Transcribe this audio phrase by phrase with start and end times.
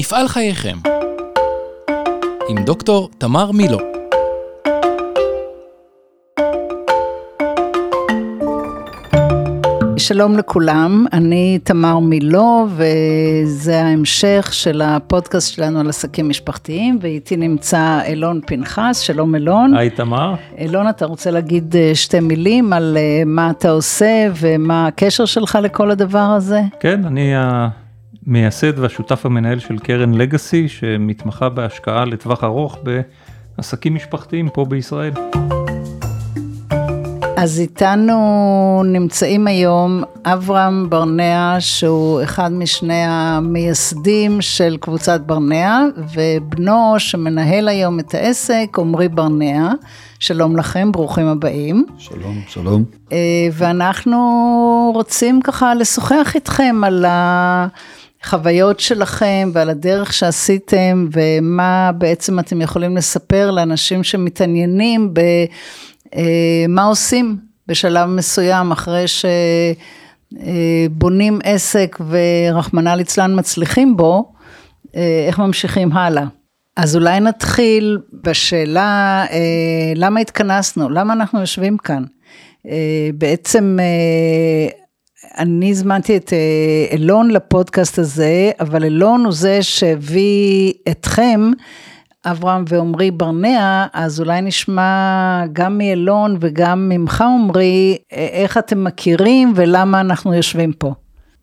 [0.00, 0.76] מפעל חייכם
[2.48, 3.78] עם דוקטור תמר מילו
[9.96, 18.00] שלום לכולם, אני תמר מילו וזה ההמשך של הפודקאסט שלנו על עסקים משפחתיים ואיתי נמצא
[18.04, 19.74] אילון פנחס, שלום אילון.
[19.74, 20.34] היי תמר.
[20.58, 25.58] אילון, אתה רוצה להגיד אה, שתי מילים על אה, מה אתה עושה ומה הקשר שלך
[25.62, 26.60] לכל הדבר הזה?
[26.80, 27.34] כן, אני
[28.26, 32.78] המייסד והשותף המנהל של קרן לגאסי שמתמחה בהשקעה לטווח ארוך
[33.56, 35.12] בעסקים משפחתיים פה בישראל.
[37.36, 45.80] אז איתנו נמצאים היום אברהם ברנע, שהוא אחד משני המייסדים של קבוצת ברנע,
[46.14, 49.72] ובנו שמנהל היום את העסק, עמרי ברנע.
[50.18, 51.86] שלום לכם, ברוכים הבאים.
[51.98, 52.84] שלום, שלום.
[53.12, 53.18] אה,
[53.52, 54.20] ואנחנו
[54.94, 57.04] רוצים ככה לשוחח איתכם על
[58.22, 65.20] החוויות שלכם ועל הדרך שעשיתם, ומה בעצם אתם יכולים לספר לאנשים שמתעניינים ב...
[66.14, 69.04] אה, עושים בשלב מסוים אחרי
[70.32, 74.32] שבונים עסק ורחמנא ליצלן מצליחים בו,
[74.96, 76.24] אה, איך ממשיכים הלאה.
[76.76, 82.04] אז אולי נתחיל בשאלה אה, למה התכנסנו, למה אנחנו יושבים כאן.
[83.14, 83.76] בעצם
[85.38, 86.32] אני הזמנתי את
[86.92, 91.50] אילון לפודקאסט הזה, אבל אילון הוא זה שהביא אתכם
[92.24, 100.00] אברהם ועמרי ברנע, אז אולי נשמע גם מאלון וגם ממך עמרי, איך אתם מכירים ולמה
[100.00, 100.94] אנחנו יושבים פה.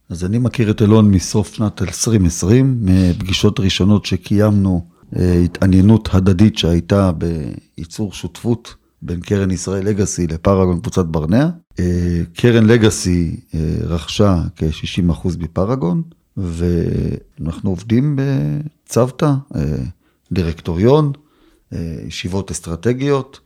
[0.10, 4.82] אז אני מכיר את אלון מסוף שנת 2020, מפגישות ראשונות שקיימנו,
[5.16, 11.50] אה, התעניינות הדדית שהייתה בייצור שותפות בין קרן ישראל לגאסי לפרגון קבוצת ברנע.
[11.80, 16.02] אה, קרן לגאסי אה, רכשה כ-60% בפרגון,
[16.38, 19.34] ואנחנו עובדים בצוותא.
[20.32, 21.12] דירקטוריון,
[21.74, 23.40] אה, ישיבות אסטרטגיות,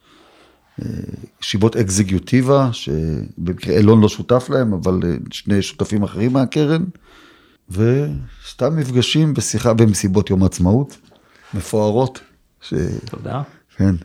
[1.41, 4.99] ישיבות אקזיקיוטיבה, שבמקרה אילון לא שותף להם, אבל
[5.31, 6.83] שני שותפים אחרים מהקרן,
[7.69, 10.97] וסתם מפגשים בשיחה במסיבות יום עצמאות,
[11.53, 12.19] מפוארות.
[12.61, 12.73] ש...
[13.05, 13.41] תודה.
[13.77, 13.95] כן,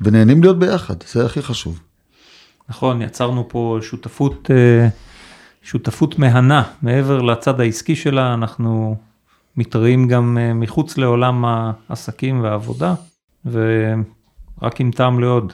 [0.00, 1.80] ונהנים להיות ביחד, זה הכי חשוב.
[2.68, 4.50] נכון, יצרנו פה שותפות,
[5.62, 8.96] שותפות מהנה, מעבר לצד העסקי שלה, אנחנו
[9.56, 11.44] מתראים גם אה, מחוץ לעולם
[11.88, 12.94] העסקים והעבודה,
[13.44, 15.52] ורק עם טעם לעוד.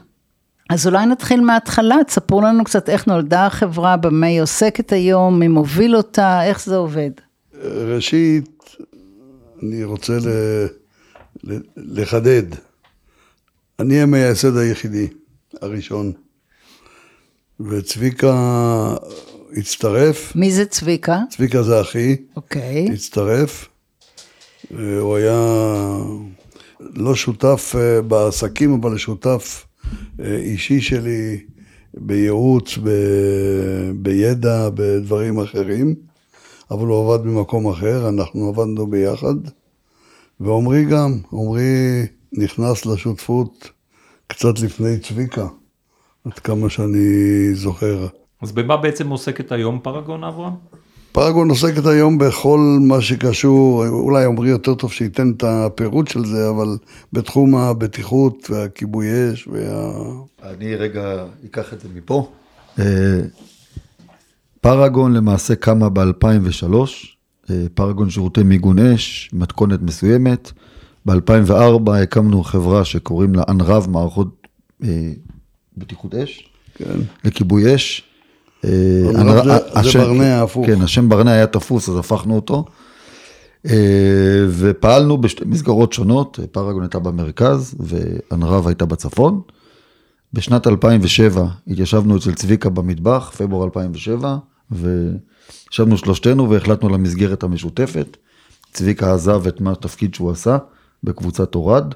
[0.70, 5.48] אז אולי נתחיל מההתחלה, תספרו לנו קצת איך נולדה החברה, במה היא עוסקת היום, מי
[5.48, 7.10] מוביל אותה, איך זה עובד.
[7.64, 8.76] ראשית,
[9.62, 10.28] אני רוצה ל...
[11.76, 12.65] לחדד.
[13.80, 15.06] אני המייסד היחידי,
[15.62, 16.12] הראשון.
[17.60, 18.34] וצביקה
[19.56, 20.36] הצטרף.
[20.36, 21.18] מי זה צביקה?
[21.30, 22.16] צביקה זה אחי.
[22.36, 22.88] אוקיי.
[22.92, 23.68] הצטרף.
[25.00, 25.40] הוא היה
[26.80, 29.66] לא שותף אה, בעסקים, אבל שותף
[30.20, 31.40] אה, אישי שלי
[31.94, 32.90] בייעוץ, ב...
[33.94, 35.94] בידע, בדברים אחרים,
[36.70, 39.34] אבל הוא עבד במקום אחר, אנחנו עבדנו ביחד.
[40.40, 43.70] ועמרי גם, עמרי נכנס לשותפות
[44.26, 45.46] קצת לפני צביקה,
[46.24, 48.06] עד כמה שאני זוכר.
[48.42, 50.52] אז במה בעצם עוסקת היום פרגון אברהם?
[51.16, 56.50] פרגון עוסקת היום בכל מה שקשור, אולי עמרי יותר טוב שייתן את הפירוט של זה,
[56.50, 56.76] אבל
[57.12, 59.92] בתחום הבטיחות והכיבוי אש וה...
[60.42, 62.30] אני רגע אקח את זה מפה.
[62.78, 63.20] אה,
[64.60, 66.74] פרגון למעשה קמה ב-2003,
[67.50, 70.52] אה, פרגון שירותי מיגון אש, מתכונת מסוימת.
[71.06, 74.46] ב-2004 הקמנו חברה שקוראים לה אנרב, מערכות
[74.84, 75.12] אה,
[75.76, 76.98] בטיחות אש, כן.
[77.24, 78.02] לכיבוי אש.
[78.64, 78.70] אה,
[79.82, 80.66] זה ברנע הפוך.
[80.66, 82.64] כן, השם ברנע היה תפוס, אז הפכנו אותו.
[83.66, 89.40] אה, ופעלנו בשתי מסגרות שונות, פרגון הייתה במרכז ואנרב הייתה בצפון.
[90.32, 94.36] בשנת 2007 התיישבנו אצל צביקה במטבח, פברואר 2007,
[94.70, 98.16] וישבנו שלושתנו והחלטנו על המסגרת המשותפת.
[98.72, 100.58] צביקה עזב את מה התפקיד שהוא עשה
[101.06, 101.94] בקבוצת אורד,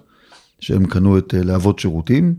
[0.60, 2.34] שהם קנו את אה, להבות שירותים.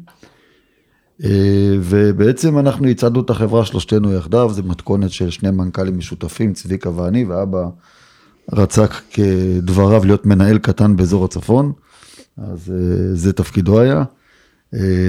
[1.23, 6.89] אה, ובעצם אנחנו הצעדנו את החברה שלושתנו יחדיו, זה מתכונת של שני מנכ"לים משותפים, צביקה
[6.89, 7.67] ואני, ואבא
[8.53, 11.71] רצה כדבריו להיות מנהל קטן באזור הצפון,
[12.37, 14.03] אז אה, זה תפקידו היה.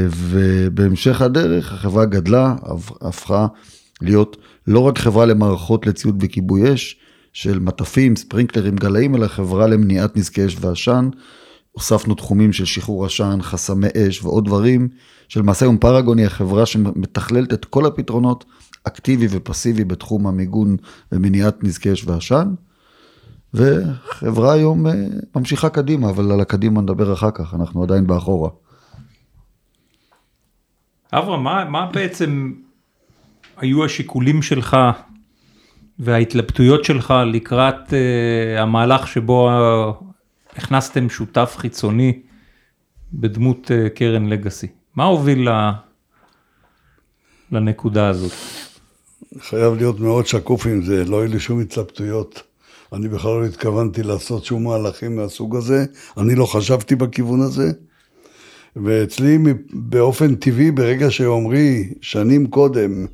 [0.08, 2.54] ובהמשך הדרך החברה גדלה,
[3.00, 3.46] הפכה
[4.00, 4.36] להיות
[4.66, 6.96] לא רק חברה למערכות לציוד וכיבוי אש,
[7.32, 11.08] של מטפים, ספרינקלרים, גלאים, אלא חברה למניעת נזקי אש ועשן.
[11.72, 14.88] הוספנו תחומים של שחרור עשן, חסמי אש ועוד דברים,
[15.28, 18.44] שלמעשה היום פרגון היא החברה שמתכללת את כל הפתרונות,
[18.84, 20.76] אקטיבי ופסיבי בתחום המיגון
[21.12, 22.54] ומניעת נזקי אש ועשן.
[23.54, 24.92] וחברה היום אה,
[25.36, 28.50] ממשיכה קדימה, אבל על הקדימה נדבר אחר כך, אנחנו עדיין באחורה.
[31.12, 32.52] אברהם, מה, מה בעצם
[33.56, 34.76] היו השיקולים שלך
[35.98, 39.50] וההתלבטויות שלך לקראת uh, המהלך שבו
[40.56, 42.20] הכנסתם שותף חיצוני
[43.12, 44.66] בדמות uh, קרן לגאסי?
[44.96, 45.70] מה הוביל ל...
[47.52, 48.32] לנקודה הזאת?
[49.40, 52.42] חייב להיות מאוד שקוף עם זה, לא היו לי שום התלבטויות.
[52.92, 55.84] אני בכלל לא התכוונתי לעשות שום מהלכים מהסוג הזה,
[56.16, 57.70] אני לא חשבתי בכיוון הזה.
[58.76, 59.38] ואצלי
[59.72, 63.06] באופן טבעי, ברגע שעומרי, שנים קודם,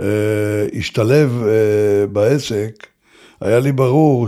[0.00, 2.86] אה, השתלב אה, בעסק,
[3.40, 4.26] היה לי ברור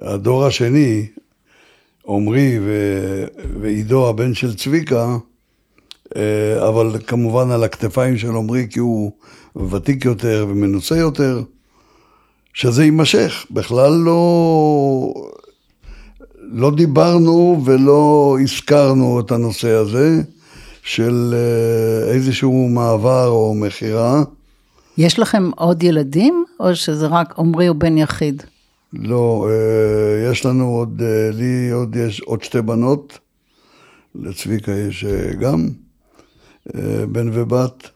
[0.00, 1.06] שהדור השני,
[2.02, 2.58] עומרי
[3.60, 5.16] ועידו, הבן של צביקה,
[6.16, 9.12] אה, אבל כמובן על הכתפיים של עומרי, כי הוא
[9.70, 11.42] ותיק יותר ומנוסה יותר,
[12.54, 13.46] שזה יימשך.
[13.50, 15.14] בכלל לא,
[16.40, 20.22] לא דיברנו ולא הזכרנו את הנושא הזה
[20.82, 24.22] של אה, איזשהו מעבר או מכירה.
[24.98, 28.42] יש לכם עוד ילדים, או שזה רק עמרי הוא בן יחיד?
[28.98, 31.02] לא, אה, יש לנו עוד,
[31.32, 33.18] לי עוד יש עוד שתי בנות,
[34.14, 35.04] לצביקה יש
[35.40, 35.68] גם.
[36.74, 37.88] אה, בן ובת,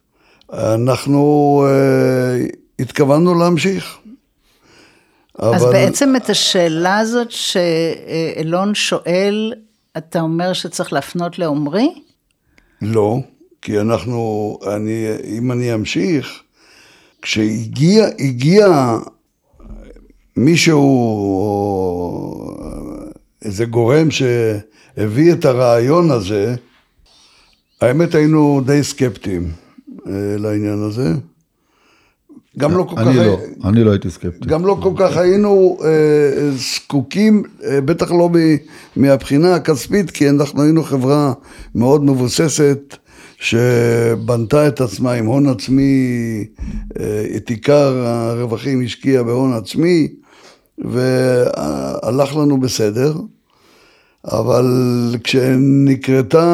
[0.53, 2.47] אנחנו אה,
[2.79, 3.99] התכוונו להמשיך.
[5.39, 5.73] אז אבל...
[5.73, 9.55] בעצם את השאלה הזאת שאלון שואל,
[9.99, 11.89] אתה אומר שצריך להפנות לעומרי?
[12.83, 13.17] לא,
[13.63, 16.43] כי אנחנו, אני, אם אני אמשיך,
[17.23, 18.67] כשהגיע הגיע
[20.37, 22.57] מישהו, או
[23.45, 26.55] איזה גורם שהביא את הרעיון הזה,
[27.81, 29.51] האמת היינו די סקפטיים
[30.07, 31.13] אה, לעניין הזה.
[32.59, 33.07] גם לא כל כך...
[33.07, 34.49] אני לא, אני לא הייתי סקפטי.
[34.49, 38.31] גם לא כל כך היינו אה, זקוקים, אה, בטח לא
[38.97, 41.33] מהבחינה הכספית, כי אנחנו היינו חברה
[41.75, 42.97] מאוד מבוססת,
[43.41, 46.45] שבנתה את עצמה עם הון עצמי,
[47.37, 50.09] את עיקר הרווחים השקיעה בהון עצמי,
[50.79, 53.15] והלך לנו בסדר.
[54.25, 54.67] אבל
[55.25, 56.45] כשנקרתה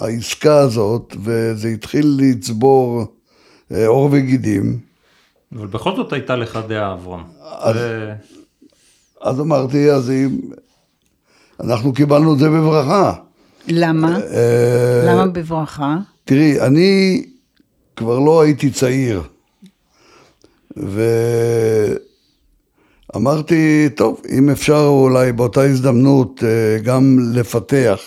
[0.00, 3.04] העסקה הזאת, וזה התחיל לצבור
[3.72, 4.78] אה, עור וגידים.
[5.56, 7.24] אבל בכל זאת הייתה לך דעה, אברהם.
[7.40, 8.12] אז, ו...
[9.20, 10.38] אז אמרתי, אז אם...
[11.60, 13.14] אנחנו קיבלנו את זה בברכה.
[13.66, 14.16] למה?
[14.16, 15.96] אה, למה בברכה?
[16.24, 17.22] תראי, אני
[17.96, 19.22] כבר לא הייתי צעיר.
[20.76, 21.02] ו...
[23.16, 28.00] אמרתי, טוב, אם אפשר אולי באותה הזדמנות אה, גם לפתח,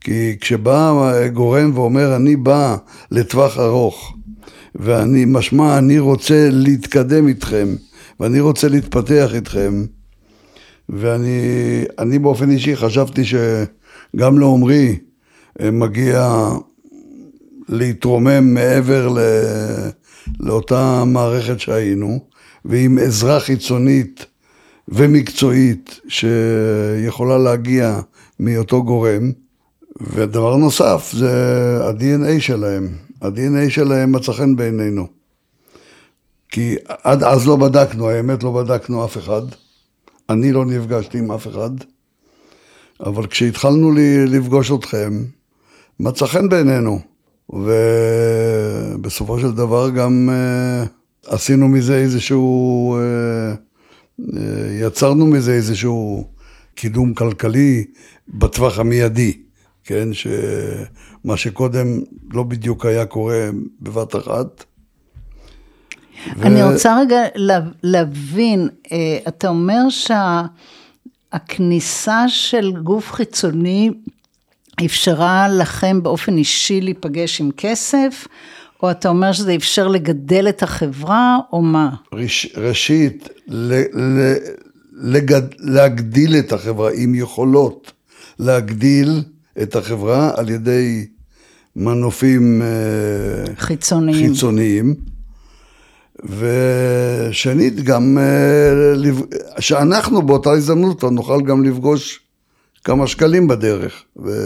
[0.00, 0.92] כי כשבא
[1.32, 2.76] גורם ואומר, אני בא
[3.10, 4.16] לטווח ארוך,
[4.74, 7.68] ואני, משמע, אני רוצה להתקדם איתכם,
[8.20, 9.84] ואני רוצה להתפתח איתכם,
[10.88, 13.22] ואני באופן אישי חשבתי
[14.16, 14.98] שגם לעומרי
[15.60, 16.48] אה, מגיע
[17.68, 19.18] להתרומם מעבר ל,
[20.40, 22.28] לאותה מערכת שהיינו.
[22.64, 24.26] ועם עזרה חיצונית
[24.88, 28.00] ומקצועית שיכולה להגיע
[28.40, 29.32] מאותו גורם.
[30.00, 31.30] ודבר נוסף, זה
[31.84, 32.88] ה-DNA שלהם.
[33.22, 35.06] ה-DNA שלהם מצא חן בעינינו.
[36.48, 39.42] כי עד אז לא בדקנו, האמת לא בדקנו אף אחד.
[40.30, 41.70] אני לא נפגשתי עם אף אחד.
[43.00, 45.24] אבל כשהתחלנו לי לפגוש אתכם,
[46.00, 47.00] מצא חן בעינינו.
[47.50, 50.28] ובסופו של דבר גם...
[50.84, 53.54] Uh, עשינו מזה איזשהו, אה,
[54.36, 56.24] אה, יצרנו מזה איזשהו
[56.74, 57.84] קידום כלכלי
[58.28, 59.32] בטווח המיידי,
[59.84, 61.86] כן, שמה שקודם
[62.30, 63.50] לא בדיוק היה קורה
[63.80, 64.64] בבת אחת.
[66.42, 66.72] אני ו...
[66.72, 67.22] רוצה רגע
[67.82, 69.88] להבין, אה, אתה אומר
[71.32, 73.90] שהכניסה של גוף חיצוני
[74.84, 78.26] אפשרה לכם באופן אישי להיפגש עם כסף,
[78.82, 81.90] או אתה אומר שזה אפשר לגדל את החברה, או מה?
[82.12, 84.34] ראש, ראשית, ל, ל,
[84.92, 87.92] לגד, להגדיל את החברה עם יכולות
[88.38, 89.22] להגדיל
[89.62, 91.06] את החברה על ידי
[91.76, 94.28] מנופים אה, חיצוניים.
[94.28, 95.17] חיצוניים.
[96.24, 98.72] ושנית, גם אה,
[99.60, 102.20] שאנחנו באותה הזדמנות נוכל גם לפגוש
[102.84, 104.04] כמה שקלים בדרך.
[104.16, 104.36] ואני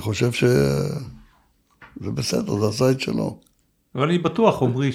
[0.00, 0.44] חושב ש...
[2.00, 3.38] זה בסדר, זה עשה את שלו.
[3.94, 4.90] אבל אני בטוח, עמרי,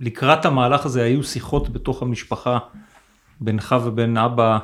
[0.00, 2.58] שלקראת המהלך הזה היו שיחות בתוך המשפחה,
[3.40, 4.58] בינך ובין אבא,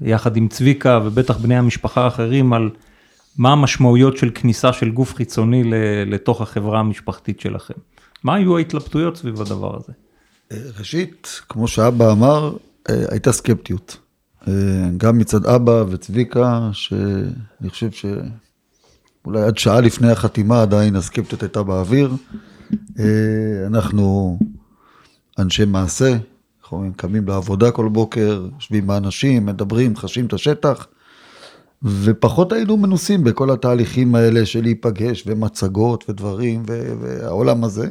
[0.00, 2.70] יחד עם צביקה, ובטח בני המשפחה האחרים, על
[3.38, 5.62] מה המשמעויות של כניסה של גוף חיצוני
[6.06, 7.74] לתוך החברה המשפחתית שלכם?
[8.24, 9.92] מה היו ההתלבטויות סביב הדבר הזה?
[10.78, 12.56] ראשית, כמו שאבא אמר,
[12.88, 13.96] הייתה סקפטיות.
[14.96, 22.12] גם מצד אבא וצביקה, שאני חושב שאולי עד שעה לפני החתימה עדיין הסקפטיות הייתה באוויר.
[23.66, 24.38] אנחנו
[25.38, 26.16] אנשי מעשה,
[26.62, 30.86] אנחנו קמים לעבודה כל בוקר, יושבים עם האנשים, מדברים, חשים את השטח,
[31.82, 37.88] ופחות היינו מנוסים בכל התהליכים האלה של להיפגש ומצגות ודברים והעולם הזה.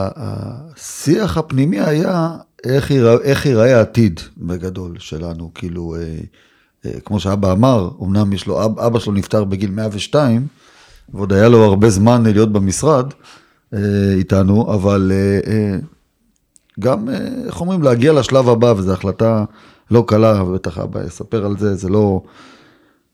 [0.00, 6.00] והשיח הפנימי היה איך ייראה, איך ייראה העתיד בגדול שלנו, כאילו, אה,
[6.86, 10.46] אה, כמו שאבא אמר, אמנם יש לו, אבא שלו נפטר בגיל 102,
[11.14, 13.06] ועוד היה לו הרבה זמן להיות במשרד
[13.74, 15.12] אה, איתנו, אבל
[16.80, 17.08] גם,
[17.46, 19.44] איך אומרים, להגיע לשלב הבא, וזו החלטה
[19.90, 22.22] לא קלה, ובטח אבא יספר על זה, זה לא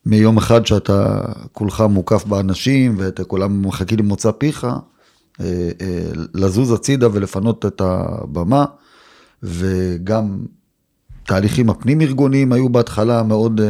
[0.07, 1.21] מיום אחד שאתה
[1.53, 4.67] כולך מוקף באנשים, ואתה כולם מחכים למוצא פיך,
[6.35, 8.65] לזוז הצידה ולפנות את הבמה.
[9.43, 10.39] וגם
[11.27, 13.63] תהליכים הפנים ארגוניים היו בהתחלה מאוד uh,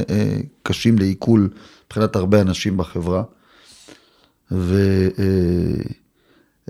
[0.62, 1.48] קשים לעיכול
[1.86, 3.22] מבחינת הרבה אנשים בחברה.
[4.50, 4.76] וגם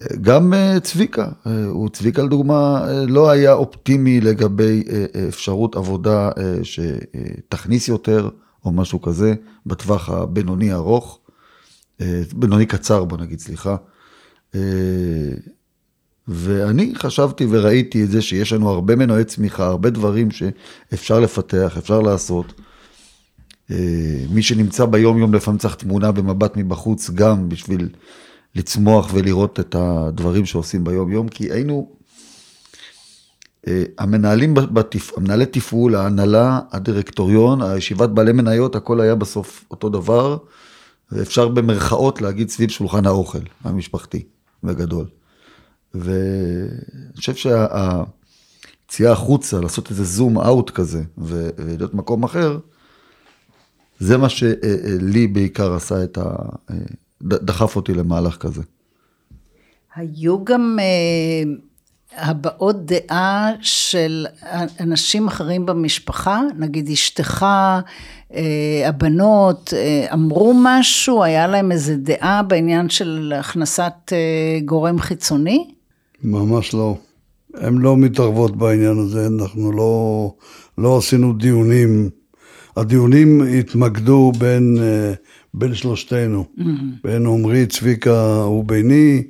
[0.01, 4.83] uh, uh, צביקה, uh, הוא צביקה לדוגמה uh, לא היה אופטימי לגבי
[5.29, 6.31] אפשרות עבודה
[6.63, 8.29] שתכניס יותר
[8.65, 9.35] או משהו כזה
[9.67, 11.19] בטווח הבינוני ארוך,
[12.35, 13.77] בינוני קצר בוא נגיד סליחה.
[16.29, 22.01] ואני חשבתי וראיתי את זה שיש לנו הרבה מנועי צמיחה, הרבה דברים שאפשר לפתח, אפשר
[22.01, 22.53] לעשות.
[23.71, 27.89] אה, מי שנמצא ביום יום לפעמים צריך תמונה במבט מבחוץ גם בשביל
[28.57, 31.91] לצמוח ולראות את הדברים שעושים ביום יום, כי היינו,
[33.67, 35.19] אה, המנהלים, בתפ...
[35.19, 40.37] המנהלי תפעול, ההנהלה, הדירקטוריון, הישיבת בעלי מניות, הכל היה בסוף אותו דבר,
[41.13, 44.23] ואפשר במרכאות להגיד סביב שולחן האוכל המשפחתי,
[44.65, 45.07] בגדול.
[45.95, 52.59] ואני חושב שהיציאה החוצה, לעשות איזה זום אאוט כזה, ולהיות מקום אחר,
[53.99, 56.35] זה מה שלי בעיקר עשה את ה...
[57.29, 58.63] דחף אותי למהלך כזה.
[59.95, 61.53] היו גם אה,
[62.17, 64.27] הבעות דעה של
[64.81, 67.47] אנשים אחרים במשפחה, נגיד אשתך,
[68.35, 75.71] אה, הבנות, אה, אמרו משהו, היה להם איזה דעה בעניין של הכנסת אה, גורם חיצוני?
[76.23, 76.97] ממש לא.
[77.55, 80.31] הן לא מתערבות בעניין הזה, אנחנו לא,
[80.79, 82.11] לא עשינו דיונים.
[82.77, 85.13] הדיונים התמקדו בין, אה,
[85.57, 86.63] בין שלושתנו, mm-hmm.
[87.05, 89.23] בין עמרי, צביקה וביני.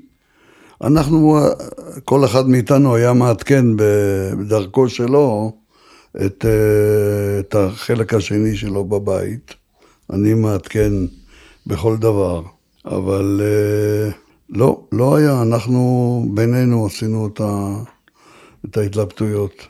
[0.83, 1.39] אנחנו,
[2.05, 5.53] כל אחד מאיתנו היה מעדכן בדרכו שלו
[6.27, 9.55] את, אה, את החלק השני שלו בבית.
[10.13, 10.93] אני מעדכן
[11.67, 12.43] בכל דבר,
[12.85, 13.41] אבל...
[13.41, 17.75] Uh, לא, לא היה, אנחנו בינינו עשינו את, ה,
[18.65, 19.67] את ההתלבטויות.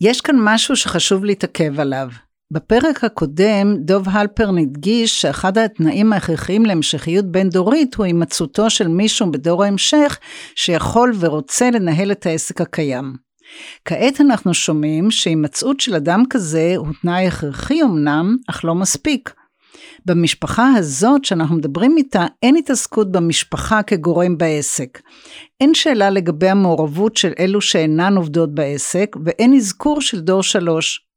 [0.00, 2.08] יש כאן משהו שחשוב להתעכב עליו.
[2.52, 9.30] בפרק הקודם דוב הלפרן הדגיש שאחד התנאים ההכרחיים להמשכיות בין דורית הוא הימצאותו של מישהו
[9.30, 10.18] בדור ההמשך
[10.54, 13.14] שיכול ורוצה לנהל את העסק הקיים.
[13.84, 19.34] כעת אנחנו שומעים שהימצאות של אדם כזה הוא תנאי הכרחי אמנם, אך לא מספיק.
[20.06, 25.00] במשפחה הזאת שאנחנו מדברים איתה, אין התעסקות במשפחה כגורם בעסק.
[25.60, 31.09] אין שאלה לגבי המעורבות של אלו שאינן עובדות בעסק, ואין אזכור של דור שלוש.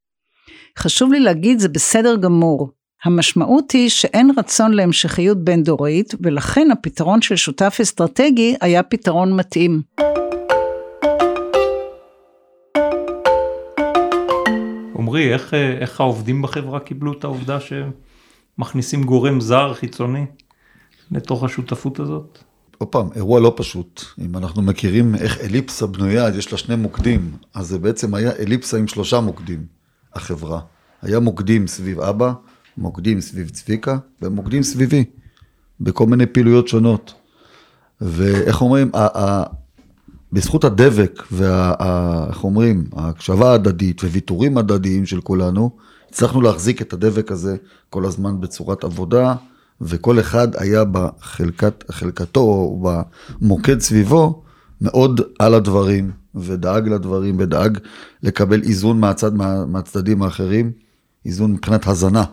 [0.79, 2.69] חשוב לי להגיד, זה בסדר גמור.
[3.03, 9.81] המשמעות היא שאין רצון להמשכיות בין דורית, ולכן הפתרון של שותף אסטרטגי היה פתרון מתאים.
[14.99, 17.91] עמרי, איך, איך העובדים בחברה קיבלו את העובדה שהם
[18.57, 20.25] מכניסים גורם זר חיצוני
[21.11, 22.39] לתוך השותפות הזאת?
[22.77, 24.01] עוד פעם, אירוע לא פשוט.
[24.25, 27.31] אם אנחנו מכירים איך אליפסה בנויה, אז יש לה שני מוקדים.
[27.53, 29.82] אז זה בעצם היה אליפסה עם שלושה מוקדים,
[30.15, 30.59] החברה.
[31.01, 32.33] היה מוקדים סביב אבא,
[32.77, 35.05] מוקדים סביב צביקה, ומוקדים סביבי,
[35.81, 37.13] בכל מיני פעילויות שונות.
[38.01, 38.91] ואיך אומרים,
[40.33, 45.71] בזכות הדבק ואיך אומרים, ההקשבה ההדדית וויתורים הדדיים של כולנו,
[46.09, 47.55] הצלחנו להחזיק את הדבק הזה
[47.89, 49.35] כל הזמן בצורת עבודה,
[49.81, 52.91] וכל אחד היה בחלקת, בחלקתו או
[53.41, 54.43] במוקד סביבו
[54.81, 57.77] מאוד על הדברים, ודאג לדברים, ודאג
[58.23, 60.71] לקבל איזון מהצד, מה, מהצדדים האחרים,
[61.25, 62.23] איזון מבחינת הזנה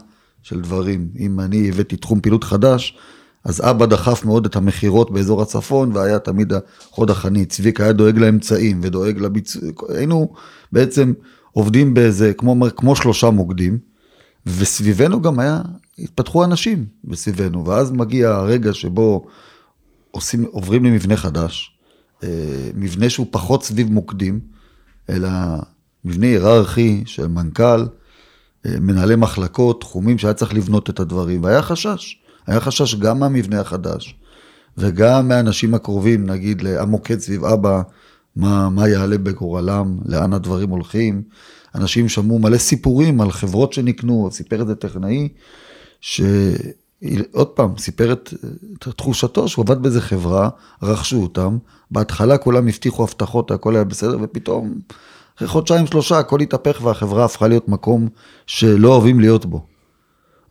[0.42, 1.08] של דברים.
[1.18, 2.98] אם אני הבאתי תחום פעילות חדש,
[3.44, 7.50] אז אבא דחף מאוד את המכירות באזור הצפון, והיה תמיד החוד החנית.
[7.50, 10.32] צביקה היה דואג לאמצעים ודואג לביצוע, היינו
[10.72, 11.12] בעצם
[11.52, 13.78] עובדים באיזה, כמו, כמו שלושה מוקדים,
[14.46, 15.62] וסביבנו גם היה,
[15.98, 19.26] התפתחו אנשים בסביבנו, ואז מגיע הרגע שבו
[20.10, 21.78] עושים, עוברים למבנה חדש,
[22.74, 24.40] מבנה שהוא פחות סביב מוקדים,
[25.08, 25.28] אלא
[26.04, 27.86] מבנה היררכי של מנכ"ל,
[28.66, 32.16] אה, מנהלי מחלקות, תחומים שהיה צריך לבנות את הדברים, והיה חשש.
[32.46, 34.16] היה חשש גם מהמבנה החדש,
[34.78, 37.82] וגם מהאנשים הקרובים, נגיד המוקד סביב אבא,
[38.36, 41.22] מה, מה יעלה בגורלם, לאן הדברים הולכים.
[41.74, 45.28] אנשים שמעו מלא סיפורים על חברות שנקנו, סיפר את זה טכנאי,
[47.04, 48.34] שעוד פעם, סיפר את,
[48.72, 50.48] את תחושתו שהוא עבד באיזה חברה,
[50.82, 51.58] רכשו אותם,
[51.90, 54.74] בהתחלה כולם הבטיחו הבטחות, הכל היה בסדר, ופתאום
[55.36, 58.08] אחרי חודשיים שלושה הכל התהפך והחברה הפכה להיות מקום
[58.46, 59.66] שלא אוהבים להיות בו.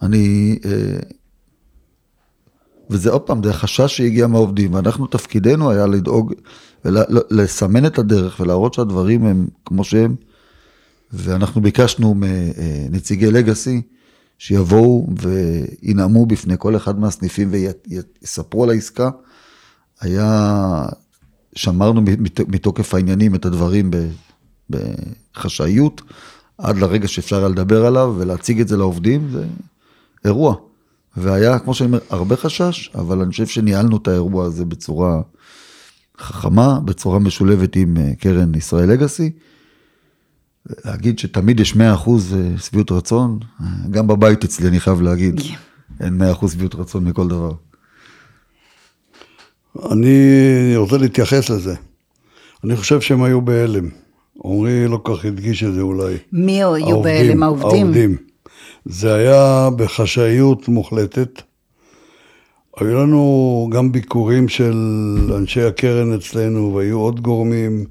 [0.01, 0.99] אני, אה,
[2.89, 6.33] וזה עוד פעם, זה החשש שהגיע מהעובדים, ואנחנו תפקידנו היה לדאוג,
[7.31, 10.15] לסמן את הדרך ולהראות שהדברים הם כמו שהם,
[11.13, 13.81] ואנחנו ביקשנו מנציגי לגאסי
[14.39, 19.09] שיבואו וינאמו בפני כל אחד מהסניפים ויספרו על העסקה.
[20.01, 20.85] היה,
[21.55, 22.01] שמרנו
[22.47, 23.91] מתוקף העניינים את הדברים
[24.69, 26.01] בחשאיות,
[26.57, 29.45] עד לרגע שאפשר היה לדבר עליו ולהציג את זה לעובדים, זה
[30.25, 30.55] אירוע.
[31.17, 35.21] והיה, כמו שאני אומר, הרבה חשש, אבל אני חושב שניהלנו את האירוע הזה בצורה
[36.19, 39.31] חכמה, בצורה משולבת עם אה, קרן ישראל לגאסי.
[40.85, 45.41] להגיד שתמיד יש 100% אה, שביעות רצון, אה, גם בבית אצלי אני חייב להגיד,
[45.99, 47.51] אין 100% שביעות רצון מכל דבר.
[49.91, 51.75] אני רוצה להתייחס לזה.
[52.63, 53.89] אני חושב שהם היו בהלם.
[54.45, 56.17] עמרי לא כל כך הדגיש את זה אולי.
[56.33, 57.43] מי היו בהלם?
[57.43, 57.85] העובדים?
[57.85, 58.17] העובדים.
[58.85, 61.41] זה היה בחשאיות מוחלטת.
[62.77, 64.77] היו לנו גם ביקורים של
[65.37, 67.85] אנשי הקרן אצלנו, והיו עוד גורמים,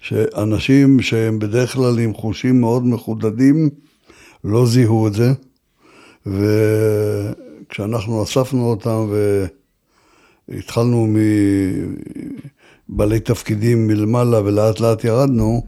[0.00, 3.70] שאנשים שהם בדרך כלל עם חושים מאוד מחודדים,
[4.44, 5.32] לא זיהו את זה.
[7.66, 9.12] וכשאנחנו אספנו אותם
[10.48, 11.14] והתחלנו
[12.88, 15.66] מבעלי תפקידים מלמעלה ולאט לאט ירדנו,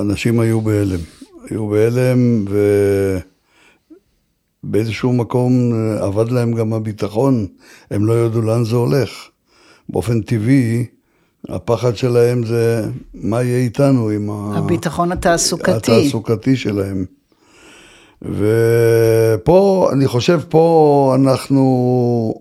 [0.00, 1.00] אנשים היו בהלם.
[1.50, 2.44] היו בהלם
[4.64, 5.52] ובאיזשהו מקום
[6.06, 7.46] אבד להם גם הביטחון,
[7.90, 9.10] הם לא ידעו לאן זה הולך.
[9.88, 10.86] באופן טבעי,
[11.48, 15.72] הפחד שלהם זה מה יהיה איתנו עם הביטחון התעסוקתי.
[15.72, 17.04] התעסוקתי שלהם.
[18.22, 22.34] ופה, אני חושב, פה אנחנו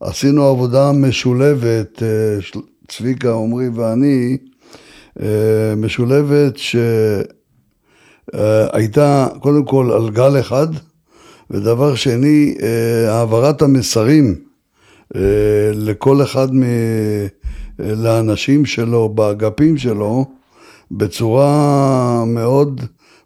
[0.00, 2.38] עשינו עבודה משולבת, אה,
[2.88, 4.36] צביקה, עמרי ואני,
[5.22, 6.54] אה, משולבת
[8.32, 10.66] שהייתה קודם כל על גל אחד,
[11.50, 14.34] ודבר שני, אה, העברת המסרים
[15.16, 15.20] אה,
[15.74, 16.62] לכל אחד מ...
[17.78, 20.24] לאנשים שלו, באגפים שלו,
[20.90, 22.80] בצורה מאוד,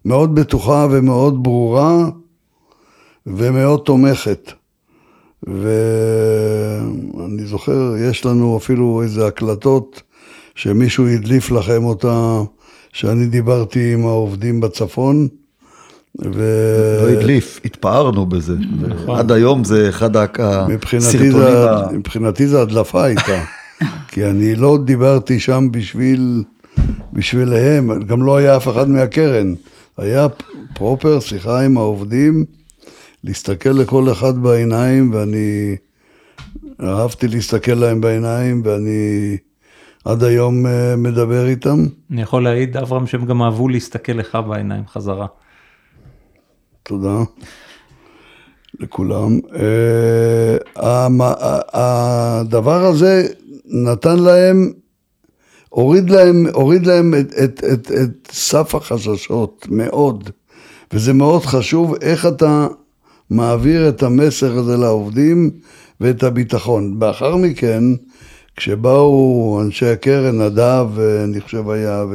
[0.05, 2.05] מאוד בטוחה ומאוד ברורה
[3.27, 4.51] ומאוד תומכת.
[5.43, 10.01] ואני זוכר, יש לנו אפילו איזה הקלטות
[10.55, 12.41] שמישהו הדליף לכם אותה,
[12.93, 15.27] שאני דיברתי עם העובדים בצפון.
[16.33, 16.43] ו...
[17.01, 18.53] לא הדליף, התפארנו בזה.
[18.81, 19.19] נכון.
[19.19, 21.91] עד היום זה אחד הסרטונים ה...
[21.91, 23.43] מבחינתי זה הדלפה הייתה.
[24.07, 26.43] כי אני לא דיברתי שם בשביל,
[27.13, 29.53] בשבילהם, גם לא היה אף אחד מהקרן.
[29.97, 30.27] היה
[30.73, 32.45] פרופר שיחה עם העובדים,
[33.23, 35.75] להסתכל לכל אחד בעיניים, ואני
[36.83, 39.37] אהבתי להסתכל להם בעיניים, ואני
[40.05, 41.85] עד היום אה, מדבר איתם.
[42.11, 45.25] אני יכול להעיד, אברהם, שהם גם אהבו להסתכל לך בעיניים חזרה.
[46.83, 47.23] תודה
[48.79, 49.39] לכולם.
[49.55, 51.07] אה,
[51.73, 53.27] הדבר הזה
[53.69, 54.71] נתן להם,
[55.69, 60.29] הוריד להם, הוריד להם את, את, את, את סף החששות מאוד,
[60.93, 62.67] וזה מאוד חשוב איך אתה
[63.29, 65.51] מעביר את המסר הזה לעובדים
[66.01, 66.97] ואת הביטחון.
[67.01, 67.83] לאחר מכן,
[68.55, 70.87] כשבאו אנשי הקרן, נדב,
[71.23, 72.05] אני חושב היה,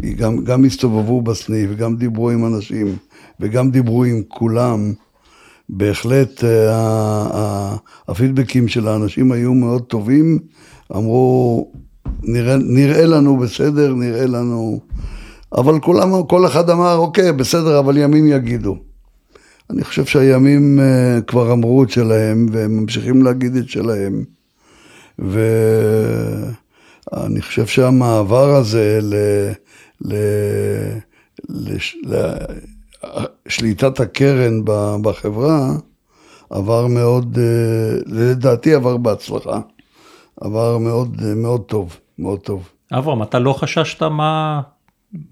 [0.00, 2.96] וגם גם הסתובבו בסניף, גם דיברו עם אנשים,
[3.40, 4.92] וגם דיברו עם כולם,
[5.74, 7.76] בהחלט אה,
[8.08, 10.38] הפידבקים של האנשים היו מאוד טובים,
[10.96, 11.72] אמרו,
[12.22, 14.80] נראה, נראה לנו בסדר, נראה לנו...
[15.56, 18.76] אבל כולם, כל אחד אמר, אוקיי, בסדר, אבל ימים יגידו.
[19.70, 24.24] אני חושב שהימים אה, כבר אמרו את שלהם, והם ממשיכים להגיד את שלהם.
[25.18, 25.42] ואני
[27.42, 29.14] חושב שהמעבר הזה ל...
[30.04, 30.14] ל...
[31.48, 31.96] לש...
[33.46, 34.60] לשליטת הקרן
[35.02, 35.68] בחברה
[36.50, 39.60] עבר מאוד, אה, לדעתי עבר בהצלחה,
[40.40, 42.68] עבר מאוד, מאוד טוב, מאוד טוב.
[42.92, 44.60] אברהם, אתה לא חששת מה,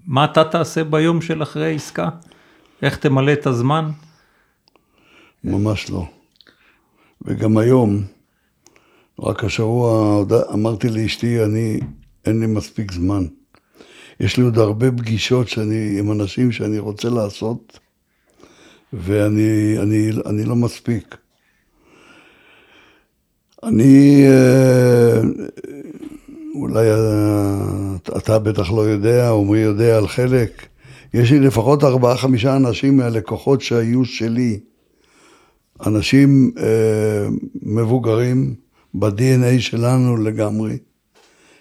[0.07, 2.09] מה אתה תעשה ביום של אחרי עסקה?
[2.81, 3.89] איך תמלא את הזמן?
[5.43, 6.05] ממש לא.
[7.21, 8.03] וגם היום,
[9.19, 11.79] רק השבוע אמרתי לאשתי, אני,
[12.25, 13.25] אין לי מספיק זמן.
[14.21, 17.79] יש לי עוד הרבה פגישות שאני, עם אנשים שאני רוצה לעשות,
[18.93, 21.17] ואני אני, אני לא מספיק.
[23.63, 25.21] אני, אה,
[26.55, 30.65] אולי אה, אתה בטח לא יודע, עמרי יודע על חלק.
[31.13, 34.59] יש לי לפחות ארבעה, חמישה אנשים מהלקוחות שהיו שלי.
[35.85, 37.27] אנשים אה,
[37.61, 38.55] מבוגרים
[38.93, 40.77] ב-DNA שלנו לגמרי,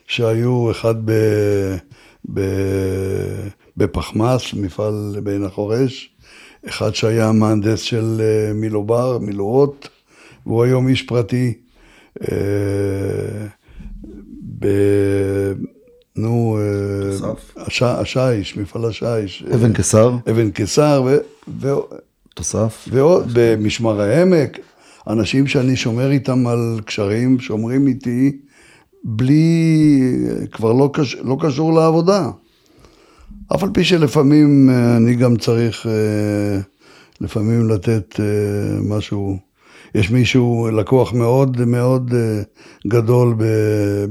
[0.07, 1.77] שהיו אחד ב, ב,
[3.76, 6.10] בפחמס, מפעל בעין החורש,
[6.68, 9.88] אחד שהיה מהנדס של אה, מילובר, מילואות,
[10.46, 11.54] והוא היום איש פרטי.
[12.22, 13.46] אה,
[14.58, 14.66] ב...
[16.16, 19.44] נו, אה, השיש, מפעל השיש.
[19.54, 21.16] אבן קיסר, אבן קיסר, ו...
[21.60, 21.68] ו...
[22.34, 22.88] תוסף.
[22.90, 24.58] ועוד במשמר העמק,
[25.06, 28.38] אנשים שאני שומר איתם על קשרים, שומרים איתי,
[29.04, 30.00] בלי,
[30.52, 32.30] כבר לא, קש, לא קשור לעבודה.
[33.54, 36.60] אף על פי שלפעמים אה, אני גם צריך אה,
[37.20, 39.38] לפעמים לתת אה, משהו,
[39.94, 42.14] יש מישהו, לקוח מאוד מאוד
[42.86, 43.34] גדול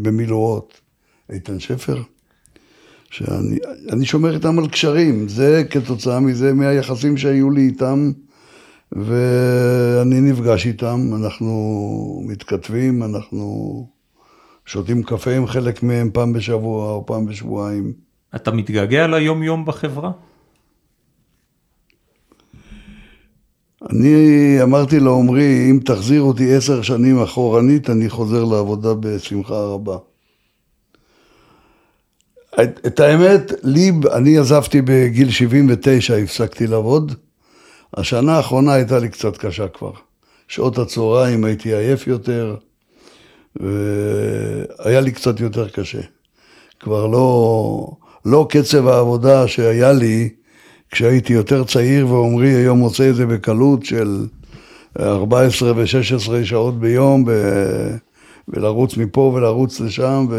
[0.01, 0.73] במילואות,
[1.31, 2.01] איתן שפר,
[3.11, 3.57] שאני
[3.91, 8.11] אני שומר איתם על קשרים, זה כתוצאה מזה, מהיחסים שהיו לי איתם,
[8.91, 13.87] ואני נפגש איתם, אנחנו מתכתבים, אנחנו
[14.69, 17.93] שותים קפה עם חלק מהם פעם בשבוע או פעם בשבועיים.
[18.35, 20.11] אתה מתגעגע ליום-יום בחברה?
[23.89, 29.97] אני אמרתי לעומרי, אם תחזיר אותי עשר שנים אחורנית, אני חוזר לעבודה בשמחה רבה.
[32.63, 37.15] את, את האמת, לי, אני עזבתי בגיל 79, הפסקתי לעבוד.
[37.93, 39.91] השנה האחרונה הייתה לי קצת קשה כבר.
[40.47, 42.55] שעות הצהריים הייתי עייף יותר,
[43.55, 46.01] והיה לי קצת יותר קשה.
[46.79, 47.91] כבר לא,
[48.25, 50.29] לא קצב העבודה שהיה לי
[50.91, 54.25] כשהייתי יותר צעיר, ועמרי היום עושה את זה בקלות של
[54.99, 57.31] 14 ו-16 שעות ביום, ב...
[58.47, 60.37] ולרוץ מפה ולרוץ לשם, ו...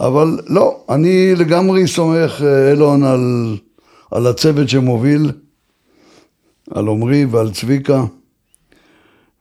[0.00, 3.56] אבל לא, אני לגמרי סומך, אה, אילון, על,
[4.10, 5.32] על הצוות שמוביל,
[6.70, 8.04] על עמרי ועל צביקה,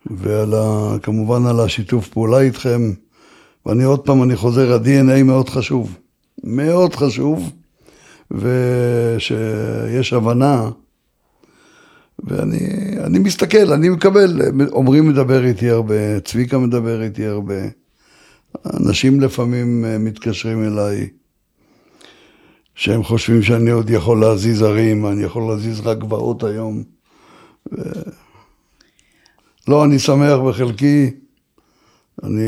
[0.05, 2.91] ועל ה, כמובן על השיתוף פעולה איתכם.
[3.65, 5.97] ואני עוד פעם, אני חוזר, ה-DNA מאוד חשוב.
[6.43, 7.51] מאוד חשוב,
[8.31, 10.69] ושיש הבנה.
[12.23, 12.59] ואני
[13.03, 14.41] אני מסתכל, אני מקבל,
[14.75, 17.61] עמרי מדבר איתי הרבה, צביקה מדבר איתי הרבה.
[18.73, 21.09] אנשים לפעמים אה, מתקשרים אליי,
[22.75, 26.83] שהם חושבים שאני עוד יכול להזיז הרים, אני יכול להזיז רק גבעות היום.
[27.73, 27.81] ו...
[29.67, 31.11] לא, אני שמח בחלקי,
[32.23, 32.41] אני...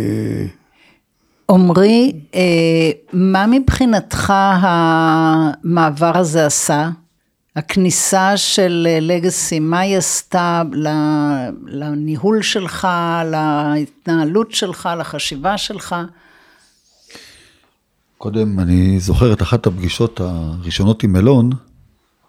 [1.51, 6.89] עמרי, אה, מה מבחינתך המעבר הזה עשה?
[7.55, 12.87] הכניסה של לגאסי, מה היא עשתה ל- לניהול שלך,
[13.31, 15.95] להתנהלות שלך, לחשיבה שלך?
[18.17, 21.49] קודם, אני זוכר את אחת הפגישות הראשונות עם אלון,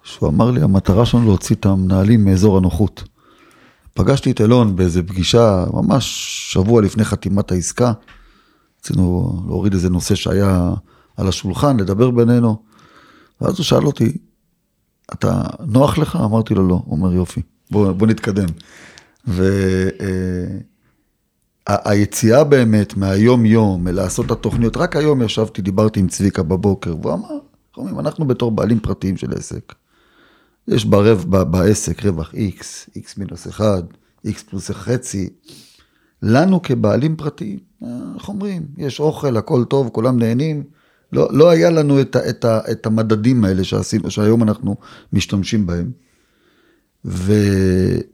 [0.03, 3.03] שהוא אמר לי, המטרה שלנו להוציא את המנהלים מאזור הנוחות.
[3.99, 6.05] פגשתי את אלון באיזה פגישה, ממש
[6.53, 7.93] שבוע לפני חתימת העסקה.
[8.79, 10.73] רצינו להוריד איזה נושא שהיה
[11.17, 12.63] על השולחן, לדבר בינינו.
[13.41, 14.17] ואז הוא שאל אותי,
[15.13, 16.15] אתה, נוח לך?
[16.15, 16.81] אמרתי לו, לא.
[16.85, 18.47] הוא אומר, יופי, בוא, בוא נתקדם.
[21.67, 27.99] והיציאה באמת מהיום-יום, מלעשות את התוכניות, רק היום ישבתי, דיברתי עם צביקה בבוקר, והוא אמר,
[27.99, 29.73] אנחנו בתור בעלים פרטיים של עסק,
[30.69, 33.83] יש ברב, ב- בעסק רווח X, X מינוס 1,
[34.27, 35.29] X פלוס חצי.
[36.21, 37.59] לנו כבעלים פרטיים,
[38.15, 40.63] איך אומרים, יש אוכל, הכל טוב, כולם נהנים.
[41.13, 44.75] לא, לא היה לנו את, ה, את, ה, את המדדים האלה שעשינו, שהיום אנחנו
[45.13, 45.91] משתמשים בהם.
[47.05, 48.09] ואני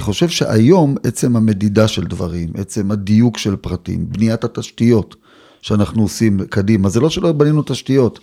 [0.00, 5.16] חושב שהיום עצם המדידה של דברים, עצם הדיוק של פרטים, בניית התשתיות
[5.62, 8.20] שאנחנו עושים קדימה, זה לא שלא בנינו תשתיות,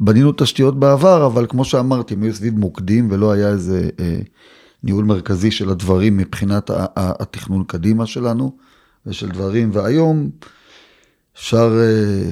[0.00, 4.18] בנינו תשתיות בעבר, אבל כמו שאמרתי, הם היו סביב מוקדים ולא היה איזה אה,
[4.82, 8.56] ניהול מרכזי של הדברים מבחינת התכנון קדימה שלנו
[9.06, 10.30] ושל דברים, והיום
[11.36, 12.30] אפשר, אה,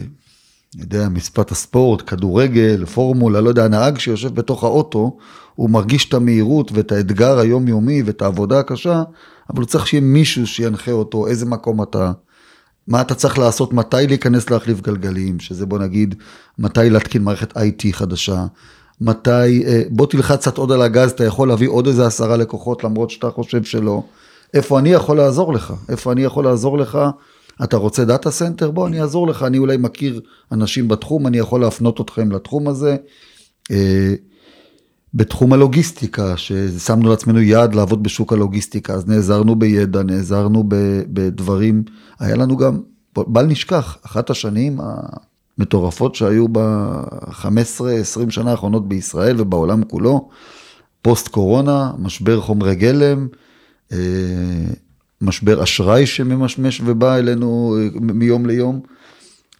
[0.74, 5.16] אני יודע, משפט הספורט, כדורגל, פורמולה, לא יודע, הנהג שיושב בתוך האוטו,
[5.54, 9.02] הוא מרגיש את המהירות ואת האתגר היומיומי ואת העבודה הקשה,
[9.50, 12.12] אבל הוא צריך שיהיה מישהו שינחה אותו, איזה מקום אתה,
[12.88, 16.14] מה אתה צריך לעשות, מתי להיכנס להחליף גלגלים, שזה בוא נגיד,
[16.58, 18.46] מתי להתקין מערכת IT חדשה,
[19.00, 22.84] מתי, אה, בוא תלחץ קצת עוד על הגז, אתה יכול להביא עוד איזה עשרה לקוחות
[22.84, 24.02] למרות שאתה חושב שלא.
[24.54, 25.74] איפה אני יכול לעזור לך?
[25.88, 26.98] איפה אני יכול לעזור לך?
[27.64, 28.70] אתה רוצה data center?
[28.70, 30.20] בוא, אני אעזור לך, אני אולי מכיר
[30.52, 32.96] אנשים בתחום, אני יכול להפנות אתכם לתחום הזה.
[35.14, 40.64] בתחום הלוגיסטיקה, ששמנו לעצמנו יעד לעבוד בשוק הלוגיסטיקה, אז נעזרנו בידע, נעזרנו
[41.12, 41.82] בדברים,
[42.18, 42.80] היה לנו גם,
[43.16, 44.78] בל נשכח, אחת השנים
[45.58, 50.28] המטורפות שהיו ב-15-20 שנה האחרונות בישראל ובעולם כולו,
[51.02, 53.28] פוסט קורונה, משבר חומרי גלם,
[53.92, 53.98] אה,
[55.20, 58.80] משבר אשראי שממשמש ובא אלינו אה, מיום ליום.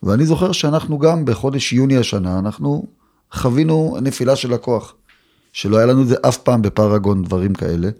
[0.02, 2.86] ואני זוכר שאנחנו גם בחודש יוני השנה, אנחנו
[3.32, 4.94] חווינו נפילה של לקוח.
[5.52, 7.90] שלא היה לנו את זה אף פעם בפרגון, דברים כאלה.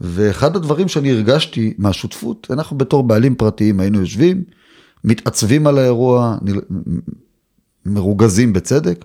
[0.00, 4.44] ואחד הדברים שאני הרגשתי מהשותפות, אנחנו בתור בעלים פרטיים היינו יושבים,
[5.04, 6.36] מתעצבים על האירוע,
[7.86, 9.04] מרוגזים בצדק,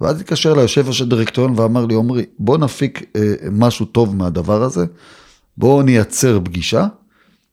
[0.00, 4.84] ואז התקשר ליושב ראש הדירקטוריון ואמר לי, עמרי, בוא נפיק אה, משהו טוב מהדבר הזה,
[5.56, 6.86] בואו נייצר פגישה,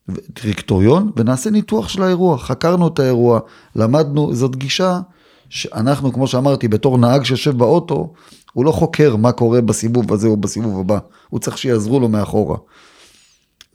[0.09, 2.37] דירקטוריון, ונעשה ניתוח של האירוע.
[2.37, 3.39] חקרנו את האירוע,
[3.75, 4.99] למדנו, זאת גישה
[5.49, 8.13] שאנחנו, כמו שאמרתי, בתור נהג שיושב באוטו,
[8.55, 12.57] הוא לא חוקר מה קורה בסיבוב הזה או בסיבוב הבא, הוא צריך שיעזרו לו מאחורה.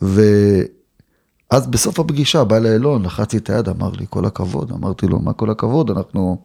[0.00, 5.32] ואז בסוף הפגישה בא לאלון, לחצתי את היד, אמר לי, כל הכבוד, אמרתי לו, מה
[5.32, 6.44] כל הכבוד, אנחנו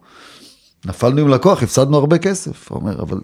[0.86, 2.72] נפלנו עם לקוח, הפסדנו הרבה כסף.
[2.72, 3.20] הוא אומר, אבל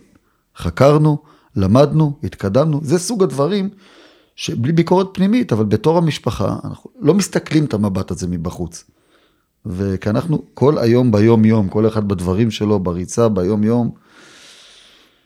[0.56, 1.18] חקרנו,
[1.56, 3.68] למדנו, התקדמנו, זה סוג הדברים
[4.36, 8.84] שבלי ביקורת פנימית, אבל בתור המשפחה, אנחנו לא מסתכלים את המבט הזה מבחוץ.
[9.66, 13.90] וכי אנחנו כל היום ביום יום, כל אחד בדברים שלו, בריצה, ביום יום,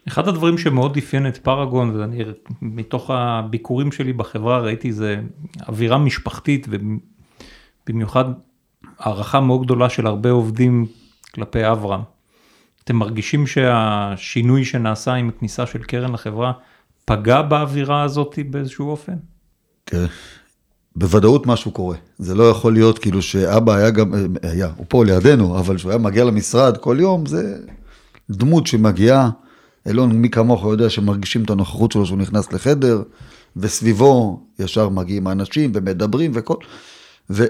[0.08, 2.24] אחד הדברים שמאוד אפיין את פרגון, ואני
[2.62, 5.20] מתוך הביקורים שלי בחברה ראיתי זה
[5.68, 8.24] אווירה משפחתית ובמיוחד
[8.98, 10.86] הערכה מאוד גדולה של הרבה עובדים
[11.34, 12.00] כלפי אברהם.
[12.84, 16.52] אתם מרגישים שהשינוי שנעשה עם הכניסה של קרן לחברה
[17.04, 19.14] פגע באווירה הזאת באיזשהו אופן?
[19.86, 20.04] כן,
[20.96, 21.96] בוודאות משהו קורה.
[22.18, 25.98] זה לא יכול להיות כאילו שאבא היה גם, היה, הוא פה לידינו, אבל כשהוא היה
[25.98, 27.58] מגיע למשרד כל יום, זה
[28.30, 29.30] דמות שמגיעה.
[29.87, 33.03] אילון, מי כמוך יודע שמרגישים את הנוכחות שלו שהוא נכנס לחדר,
[33.57, 36.57] וסביבו ישר מגיעים האנשים ומדברים וכל,
[37.31, 37.46] וזה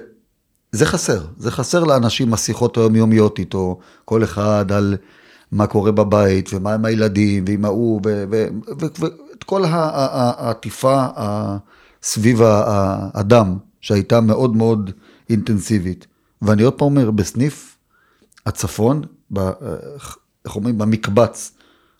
[0.86, 4.96] חסר, זה חסר לאנשים השיחות היומיומיות איתו, כל אחד על
[5.52, 11.06] מה קורה בבית, ומה עם הילדים, ועם ההוא, ואת כל העטיפה
[12.02, 14.90] סביב האדם, שהייתה מאוד מאוד
[15.30, 16.06] אינטנסיבית.
[16.42, 17.76] ואני עוד פעם אומר, בסניף
[18.46, 19.38] הצפון, ב,
[20.44, 21.55] איך אומרים, במקבץ,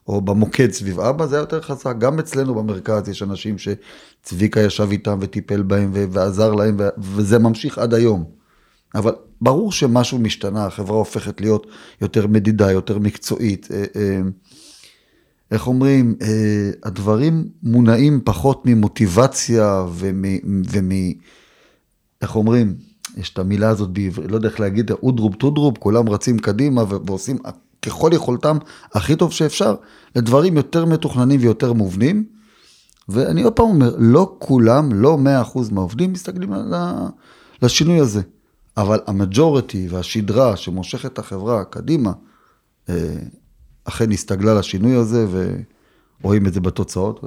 [0.09, 1.95] או במוקד סביב אבא, זה היה יותר חזק.
[1.99, 7.95] גם אצלנו במרכז יש אנשים שצביקה ישב איתם וטיפל בהם ועזר להם, וזה ממשיך עד
[7.95, 8.25] היום.
[8.95, 11.67] אבל ברור שמשהו משתנה, החברה הופכת להיות
[12.01, 13.69] יותר מדידה, יותר מקצועית.
[13.71, 14.21] אה, אה,
[15.51, 20.25] איך אומרים, אה, הדברים מונעים פחות ממוטיבציה ומ...
[20.71, 20.91] ומ
[22.23, 22.75] איך אומרים,
[23.17, 27.39] יש את המילה הזאת בעברית, לא יודע איך להגיד, אודרופ טודרופ, כולם רצים קדימה ועושים
[27.87, 28.57] ככל יכולתם
[28.93, 29.75] הכי טוב שאפשר,
[30.17, 32.25] לדברים יותר מתוכננים ויותר מובנים.
[33.09, 35.19] ואני עוד פעם אומר, לא כולם, לא
[35.55, 36.53] 100% מהעובדים מסתכלים
[37.63, 38.21] לשינוי הזה.
[38.77, 42.13] אבל ה majority והשדרה שמושכת את החברה קדימה,
[42.89, 43.17] אה,
[43.85, 45.27] אכן הסתגלה לשינוי הזה
[46.21, 47.21] ורואים את זה בתוצאות.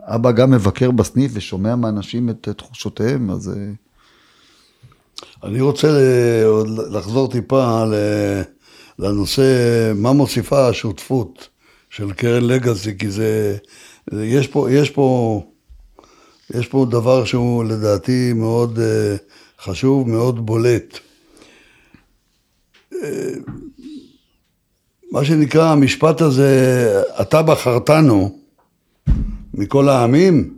[0.00, 3.48] אבא גם מבקר בסניף ושומע מאנשים את תחושותיהם, אז...
[3.48, 3.72] אה,
[5.44, 5.88] אני רוצה
[6.90, 7.84] לחזור טיפה
[8.98, 9.42] לנושא
[9.94, 11.48] מה מוסיפה השותפות
[11.90, 13.56] של קרן לגאסי, כי זה,
[14.12, 15.40] יש פה, יש פה,
[16.54, 19.16] יש פה דבר שהוא לדעתי מאוד אה,
[19.60, 20.98] חשוב, מאוד בולט.
[22.94, 23.32] אה,
[25.12, 28.38] מה שנקרא המשפט הזה, אתה בחרתנו
[29.54, 30.54] מכל העמים,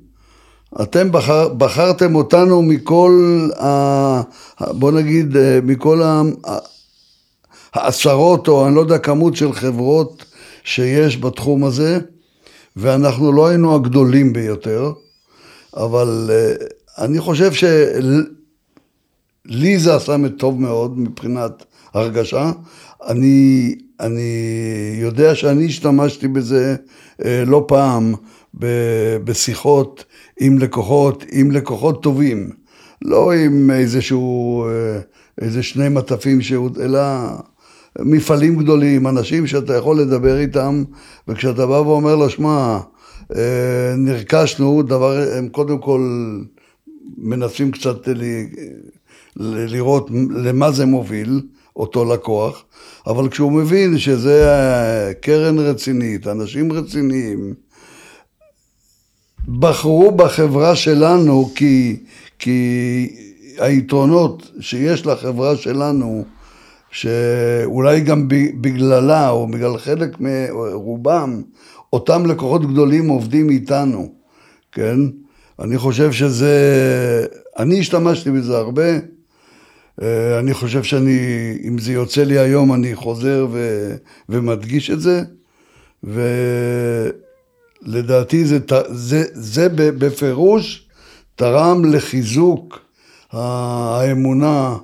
[0.83, 4.23] אתם בחר, בחרתם אותנו מכל, ה,
[4.61, 6.03] בוא נגיד, אה, מכל
[7.75, 10.25] העשרות או אני לא יודע כמות של חברות
[10.65, 11.99] שיש בתחום הזה,
[12.77, 14.93] ואנחנו לא היינו הגדולים ביותר,
[15.77, 16.65] אבל uh,
[16.99, 18.19] אני חושב שלי
[19.79, 22.53] זה עשה טוב מאוד מבחינת הרגשה.
[23.07, 24.31] אני, אני
[25.01, 26.77] יודע שאני השתמשתי בזה
[27.21, 28.15] uh, לא פעם
[29.25, 30.05] בשיחות
[30.41, 32.51] עם לקוחות, עם לקוחות טובים,
[33.03, 36.39] לא עם איזשהו, uh, איזה שני מטפים,
[36.81, 37.01] אלא
[38.01, 40.85] מפעלים גדולים, אנשים שאתה יכול לדבר איתם,
[41.29, 42.79] וכשאתה בא ואומר לו, שמע,
[43.37, 46.01] אה, נרכשנו, דבר, הם קודם כל
[47.19, 48.23] מנסים קצת ל,
[49.37, 51.41] לראות למה זה מוביל,
[51.77, 52.65] אותו לקוח,
[53.07, 57.55] אבל כשהוא מבין שזה אה, קרן רצינית, אנשים רציניים,
[59.49, 61.97] בחרו בחברה שלנו כי,
[62.39, 63.09] כי
[63.59, 66.25] היתרונות שיש לחברה שלנו,
[66.95, 68.29] שאולי גם
[68.61, 71.43] בגללה או בגלל חלק מרובם,
[71.93, 74.13] אותם לקוחות גדולים עובדים איתנו,
[74.73, 74.97] כן?
[75.59, 76.57] אני חושב שזה,
[77.59, 78.91] אני השתמשתי בזה הרבה,
[80.03, 81.19] אה, אני חושב שאני,
[81.69, 83.91] אם זה יוצא לי היום, אני חוזר ו,
[84.29, 85.23] ומדגיש את זה,
[87.85, 90.89] ולדעתי זה, זה, זה בפירוש
[91.37, 92.79] תרם לחיזוק
[93.33, 94.77] האמונה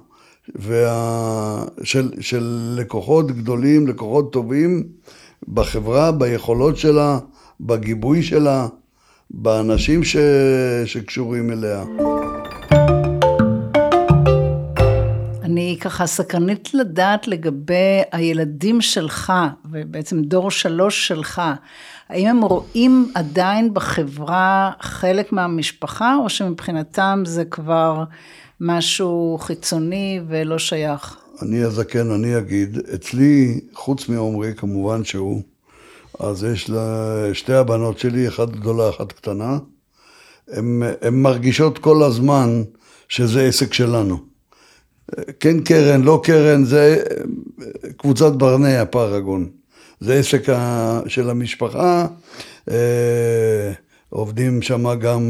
[0.55, 1.65] וה...
[1.83, 4.83] של, של לקוחות גדולים, לקוחות טובים
[5.49, 7.19] בחברה, ביכולות שלה,
[7.61, 8.67] בגיבוי שלה,
[9.31, 10.17] באנשים ש...
[10.85, 11.85] שקשורים אליה.
[15.51, 19.33] אני ככה סקרנית לדעת לגבי הילדים שלך,
[19.71, 21.43] ובעצם דור שלוש שלך,
[22.09, 28.05] האם הם רואים עדיין בחברה חלק מהמשפחה, או שמבחינתם זה כבר
[28.61, 31.17] משהו חיצוני ולא שייך?
[31.43, 35.43] אני הזקן, אני אגיד, אצלי, חוץ מעומרי, כמובן שהוא,
[36.19, 39.59] אז יש לה שתי הבנות שלי, אחת גדולה, אחת קטנה,
[41.03, 42.63] הן מרגישות כל הזמן
[43.09, 44.19] שזה עסק שלנו.
[45.41, 47.03] כן קרן, לא קרן, זה
[47.97, 49.51] קבוצת ברנע, פרגון.
[50.01, 50.43] זה עסק
[51.07, 52.07] של המשפחה,
[52.71, 53.73] אה,
[54.11, 55.23] עובדים שם גם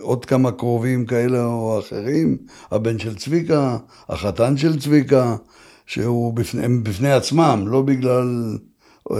[0.00, 2.36] עוד כמה קרובים כאלה או אחרים,
[2.70, 5.36] הבן של צביקה, החתן של צביקה,
[5.86, 8.58] שהוא בפני, בפני עצמם, לא בגלל
[9.10, 9.16] אה,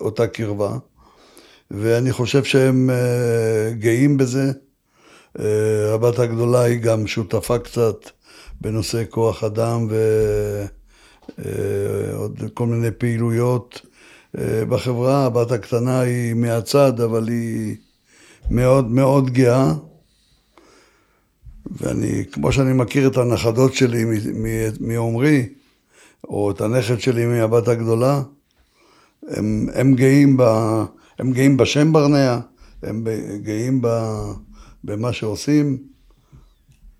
[0.00, 0.76] אותה קרבה.
[1.70, 4.52] ואני חושב שהם אה, גאים בזה.
[5.40, 7.96] אה, הבת הגדולה היא גם שותפה קצת
[8.60, 9.88] בנושא כוח אדם
[12.08, 13.80] ועוד אה, כל מיני פעילויות
[14.38, 15.26] אה, בחברה.
[15.26, 17.76] הבת הקטנה היא מהצד, אבל היא
[18.50, 19.72] מאוד מאוד גאה.
[21.70, 24.04] ואני, כמו שאני מכיר את הנכדות שלי
[24.80, 25.48] מעומרי,
[26.24, 28.22] או את הנכד שלי מהבת הגדולה,
[29.28, 30.42] הם, הם, גאים, ב,
[31.18, 32.38] הם גאים בשם ברנע,
[32.82, 33.04] הם
[33.42, 33.88] גאים ב,
[34.84, 35.78] במה שעושים,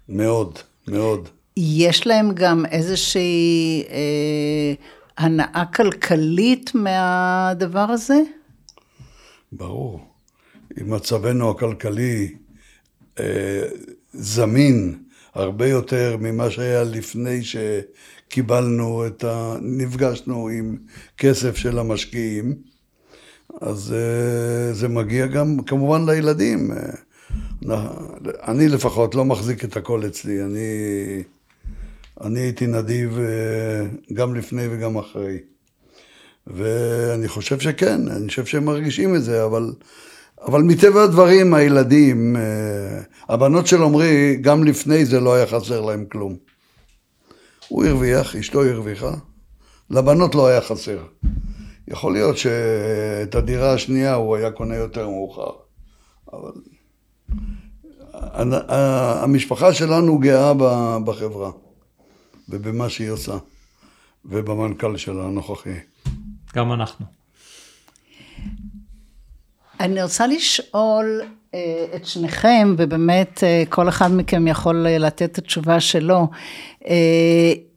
[0.08, 1.28] מאוד, מאוד.
[1.56, 4.74] יש להם גם איזושהי אה,
[5.18, 8.20] הנאה כלכלית מהדבר הזה?
[9.52, 10.11] ברור.
[10.76, 12.34] מצבנו הכלכלי
[13.20, 13.62] אה,
[14.12, 14.98] זמין
[15.34, 19.56] הרבה יותר ממה שהיה לפני שקיבלנו את ה...
[19.62, 20.76] נפגשנו עם
[21.18, 22.54] כסף של המשקיעים,
[23.60, 26.70] אז אה, זה מגיע גם כמובן לילדים.
[26.72, 26.76] אה,
[28.48, 30.58] אני לפחות לא מחזיק את הכל אצלי, אני,
[32.20, 33.18] אני הייתי נדיב
[34.12, 35.38] גם לפני וגם אחרי.
[36.46, 39.72] ואני חושב שכן, אני חושב שהם מרגישים את זה, אבל
[40.46, 46.04] אבל מטבע הדברים, הילדים, אה, הבנות של עמרי, גם לפני זה לא היה חסר להם
[46.12, 46.36] כלום.
[47.68, 49.14] הוא הרוויח, אשתו הרוויחה,
[49.90, 50.98] לבנות לא היה חסר.
[51.88, 55.50] יכול להיות שאת הדירה השנייה הוא היה קונה יותר מאוחר,
[56.32, 56.52] אבל
[59.22, 60.52] המשפחה שלנו גאה
[61.04, 61.50] בחברה
[62.48, 63.36] ובמה שהיא עושה
[64.24, 65.78] ובמנכ"ל שלה הנוכחי.
[66.54, 67.21] גם אנחנו.
[69.82, 71.22] אני רוצה לשאול
[71.54, 71.60] אה,
[71.96, 76.28] את שניכם, ובאמת אה, כל אחד מכם יכול אה, לתת את התשובה שלו.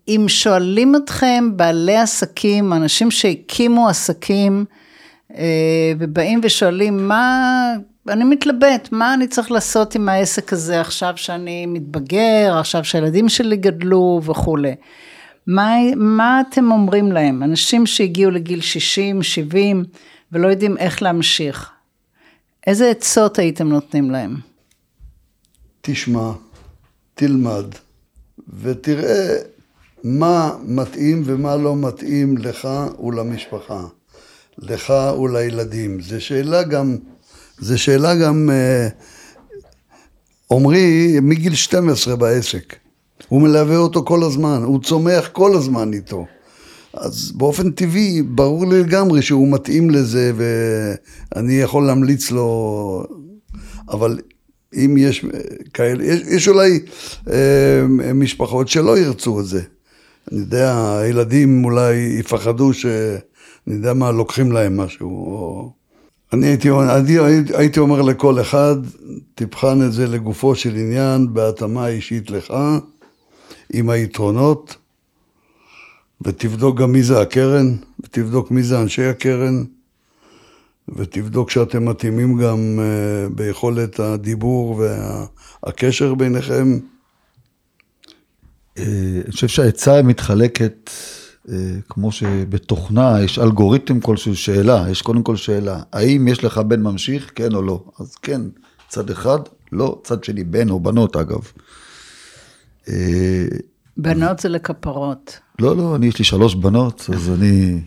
[0.08, 4.66] אם שואלים אתכם בעלי עסקים, אנשים שהקימו עסקים,
[6.00, 7.74] ובאים ושואלים מה,
[8.10, 13.58] אני מתלבט, מה אני צריך לעשות עם העסק הזה עכשיו שאני מתבגר, עכשיו שהילדים שלי
[13.58, 14.76] גדלו וכולי.
[15.48, 17.44] מה, מה אתם אומרים להם?
[17.44, 19.84] אנשים שהגיעו לגיל 60, 70
[20.32, 21.75] ולא יודעים איך להמשיך.
[22.68, 24.36] איזה עצות הייתם נותנים להם?
[25.82, 26.32] תשמע,
[27.14, 27.66] תלמד,
[28.62, 29.38] ותראה
[30.04, 32.68] מה מתאים ומה לא מתאים לך
[33.04, 33.84] ולמשפחה,
[34.58, 36.02] לך ולילדים.
[36.02, 36.98] זו שאלה גם,
[37.60, 38.88] זו שאלה גם, אה,
[40.52, 42.76] עמרי מגיל 12 בעסק.
[43.28, 46.26] הוא מלווה אותו כל הזמן, הוא צומח כל הזמן איתו.
[46.98, 53.04] אז באופן טבעי, ברור לי לגמרי שהוא מתאים לזה ואני יכול להמליץ לו,
[53.90, 54.20] אבל
[54.76, 55.26] אם יש
[55.74, 56.80] כאלה, יש, יש אולי
[57.32, 57.82] אה,
[58.14, 59.62] משפחות שלא ירצו את זה.
[60.32, 62.86] אני יודע, הילדים אולי יפחדו ש...
[63.68, 65.10] אני יודע מה, לוקחים להם משהו.
[65.10, 65.72] או...
[66.34, 67.18] אני הייתי, אני
[67.54, 68.76] הייתי אומר לכל אחד,
[69.36, 72.54] תבחן את זה לגופו של עניין, בהתאמה אישית לך,
[73.74, 74.76] עם היתרונות.
[76.22, 79.64] ותבדוק גם מי זה הקרן, ותבדוק מי זה אנשי הקרן,
[80.90, 84.84] ותבדוק שאתם מתאימים גם אה, ביכולת הדיבור
[85.64, 86.80] והקשר ביניכם.
[88.78, 88.84] אה,
[89.26, 90.90] אני חושב שהעצה מתחלקת,
[91.50, 91.56] אה,
[91.90, 97.32] כמו שבתוכנה יש אלגוריתם כלשהו, שאלה, יש קודם כל שאלה, האם יש לך בן ממשיך,
[97.36, 97.84] כן או לא?
[98.00, 98.42] אז כן,
[98.90, 99.40] צד אחד,
[99.72, 101.52] לא, צד שני, בן או בנות אגב.
[103.98, 105.40] בנות זה לכפרות.
[105.60, 107.82] לא, לא, אני יש לי שלוש בנות, אז אני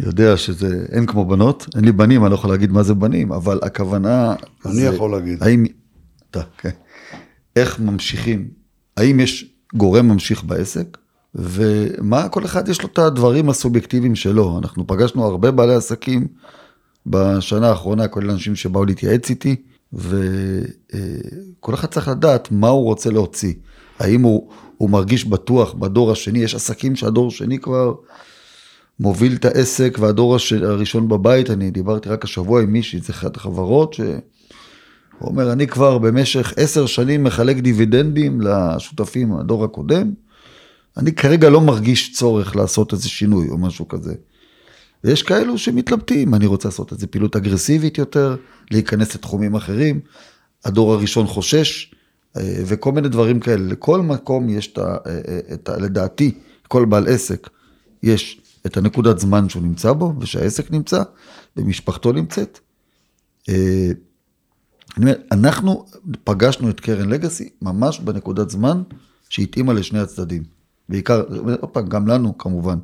[0.00, 3.32] יודע שזה, אין כמו בנות, אין לי בנים, אני לא יכול להגיד מה זה בנים,
[3.32, 4.34] אבל הכוונה...
[4.66, 5.42] אני זה, יכול להגיד.
[5.42, 5.64] האם,
[6.30, 6.70] אתה, כן.
[7.56, 8.48] איך ממשיכים,
[8.96, 10.98] האם יש גורם ממשיך בעסק,
[11.34, 14.58] ומה, כל אחד יש לו את הדברים הסובייקטיביים שלו.
[14.58, 16.26] אנחנו פגשנו הרבה בעלי עסקים
[17.06, 19.56] בשנה האחרונה, כולל אנשים שבאו להתייעץ איתי,
[19.92, 23.52] וכל אחד צריך לדעת מה הוא רוצה להוציא.
[24.02, 24.48] האם הוא,
[24.78, 27.94] הוא מרגיש בטוח בדור השני, יש עסקים שהדור השני כבר
[29.00, 30.36] מוביל את העסק והדור.
[30.62, 34.20] הראשון בבית, אני דיברתי רק השבוע עם מישהי, זה אחת החברות, שהוא
[35.20, 40.12] אומר, אני כבר במשך עשר שנים מחלק דיבידנדים לשותפים, הדור הקודם,
[40.96, 44.14] אני כרגע לא מרגיש צורך לעשות איזה שינוי או משהו כזה.
[45.04, 48.36] ויש כאלו שמתלבטים, אני רוצה לעשות איזה פעילות אגרסיבית יותר,
[48.70, 50.00] להיכנס לתחומים אחרים,
[50.64, 51.94] הדור הראשון חושש,
[52.36, 53.62] וכל מיני דברים כאלה.
[53.68, 54.96] לכל מקום יש את ה...
[55.54, 56.34] את ה לדעתי,
[56.68, 57.48] כל בעל עסק,
[58.02, 61.02] יש את הנקודת זמן שהוא נמצא בו, ושהעסק נמצא,
[61.56, 62.58] ומשפחתו נמצאת.
[63.48, 63.90] אה,
[64.96, 65.86] אני אומר, אנחנו
[66.24, 68.82] פגשנו את קרן לגאסי ממש בנקודת זמן
[69.28, 70.42] שהתאימה לשני הצדדים.
[70.88, 71.22] בעיקר,
[71.60, 72.78] עוד פעם, גם לנו כמובן.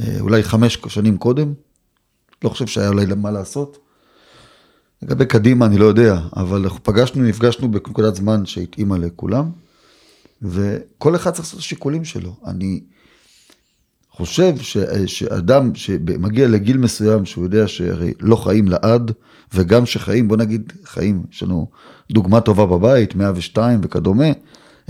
[0.00, 1.54] אה, אולי חמש שנים קודם,
[2.44, 3.78] לא חושב שהיה אולי למה לעשות.
[5.02, 9.50] לגבי קדימה אני לא יודע, אבל אנחנו פגשנו, נפגשנו בנקודת זמן שהתאימה לכולם,
[10.42, 12.36] וכל אחד צריך לעשות את השיקולים שלו.
[12.46, 12.80] אני
[14.10, 14.76] חושב ש,
[15.06, 19.12] שאדם שמגיע לגיל מסוים, שהוא יודע שהרי לא חיים לעד,
[19.54, 21.66] וגם שחיים, בוא נגיד חיים, יש לנו
[22.10, 24.26] דוגמה טובה בבית, 102 וכדומה,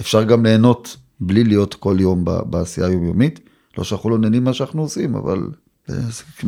[0.00, 3.40] אפשר גם ליהנות בלי להיות כל יום בעשייה היומיומית.
[3.78, 5.48] לא שאנחנו לא נהנים מה שאנחנו עושים, אבל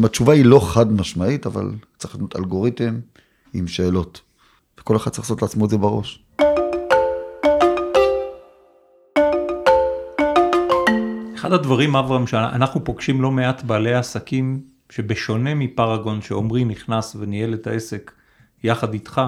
[0.05, 3.01] התשובה היא לא חד משמעית, אבל צריך להיות אלגוריתם
[3.55, 4.21] עם שאלות.
[4.81, 6.25] וכל אחד צריך לעשות לעצמו את זה בראש.
[11.35, 17.67] אחד הדברים, אברהם, שאנחנו פוגשים לא מעט בעלי עסקים, שבשונה מפרגון שעומרי נכנס וניהל את
[17.67, 18.13] העסק
[18.65, 19.21] יחד איתך,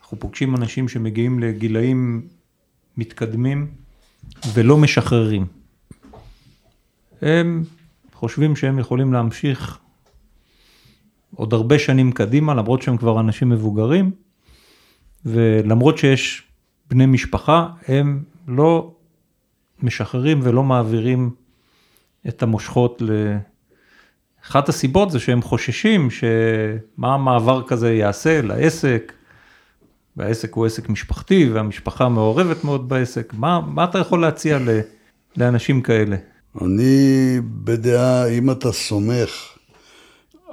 [0.00, 2.28] אנחנו פוגשים אנשים שמגיעים לגילאים
[2.96, 3.70] מתקדמים
[4.54, 5.46] ולא משחררים.
[7.22, 7.64] הם
[8.14, 9.78] חושבים שהם יכולים להמשיך
[11.38, 14.10] עוד הרבה שנים קדימה, למרות שהם כבר אנשים מבוגרים,
[15.24, 16.42] ולמרות שיש
[16.90, 18.94] בני משפחה, הם לא
[19.82, 21.30] משחררים ולא מעבירים
[22.28, 23.36] את המושכות ל...
[24.46, 29.12] אחת הסיבות זה שהם חוששים שמה המעבר כזה יעשה לעסק,
[30.16, 34.58] והעסק הוא עסק משפחתי והמשפחה מעורבת מאוד בעסק, מה, מה אתה יכול להציע
[35.36, 36.16] לאנשים כאלה?
[36.62, 39.57] אני בדעה, אם אתה סומך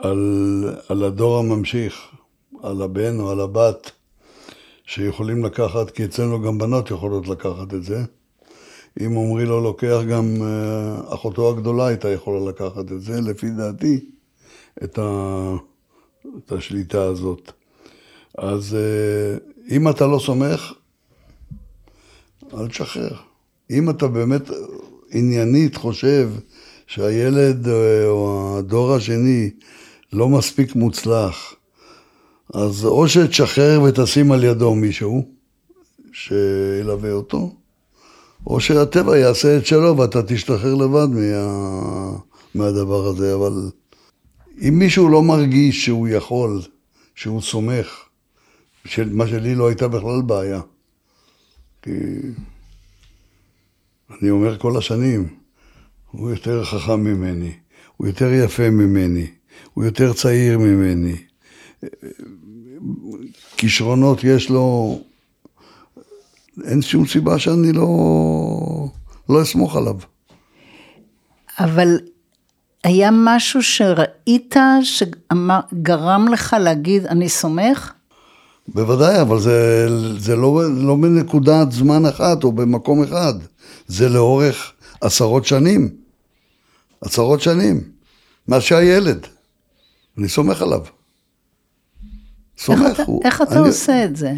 [0.06, 1.94] על, על הדור הממשיך,
[2.64, 3.92] על הבן או על הבת,
[4.86, 8.04] שיכולים לקחת, כי אצלנו גם בנות יכולות לקחת את זה.
[9.00, 14.00] אם עמרי לא לוקח, גם uh, אחותו הגדולה הייתה יכולה לקחת את זה, לפי דעתי,
[14.84, 15.56] את, ה,
[16.38, 17.52] את השליטה הזאת.
[18.38, 20.74] אז uh, אם אתה לא סומך,
[22.54, 23.16] אל תשחרר.
[23.72, 24.50] אם אתה באמת
[25.12, 26.30] עניינית חושב
[26.88, 29.50] שהילד אה, או הדור השני
[30.14, 31.54] לא מספיק מוצלח,
[32.54, 35.30] אז או שתשחרר ותשים על ידו מישהו
[36.14, 37.56] שילווה אותו,
[38.48, 42.18] או שהטבע יעשה את שלו ואתה תשתחרר לבד מה...
[42.56, 43.72] מהדבר הזה, אבל
[44.62, 46.62] אם מישהו לא מרגיש שהוא יכול,
[47.16, 47.88] שהוא סומך,
[48.86, 49.10] של...
[49.14, 50.62] מה שלי לא הייתה בכלל בעיה.
[51.82, 51.92] כי
[54.22, 55.28] אני אומר כל השנים,
[56.12, 57.54] הוא יותר חכם ממני,
[57.98, 59.28] הוא יותר יפה ממני,
[59.74, 61.16] הוא יותר צעיר ממני.
[63.58, 65.00] כישרונות יש לו,
[66.64, 67.88] אין שום סיבה שאני לא,
[69.30, 69.96] לא אסמוך עליו.
[71.60, 72.00] אבל
[72.84, 77.94] היה משהו שראית שגרם לך להגיד, אני סומך?
[78.68, 79.88] בוודאי, אבל זה,
[80.18, 83.34] זה לא, לא בנקודת זמן אחת או במקום אחד.
[83.88, 85.90] זה לאורך עשרות שנים.
[87.02, 87.82] עשרות שנים.
[88.48, 89.28] מאז שהיה ילד.
[90.18, 90.82] אני סומך עליו.
[92.58, 92.80] סומך.
[92.82, 93.68] איך אתה, הוא, איך אתה אני...
[93.68, 94.34] עושה את זה?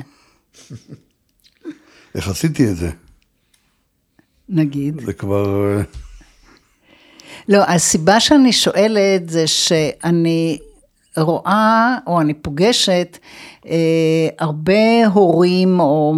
[2.15, 2.89] איך עשיתי את זה?
[4.49, 5.01] נגיד.
[5.05, 5.78] זה כבר...
[7.49, 10.57] לא, הסיבה שאני שואלת זה שאני
[11.17, 13.17] רואה, או אני פוגשת,
[13.65, 16.13] אה, הרבה הורים או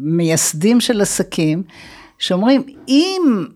[0.00, 1.62] מייסדים של עסקים,
[2.18, 3.46] שאומרים, אם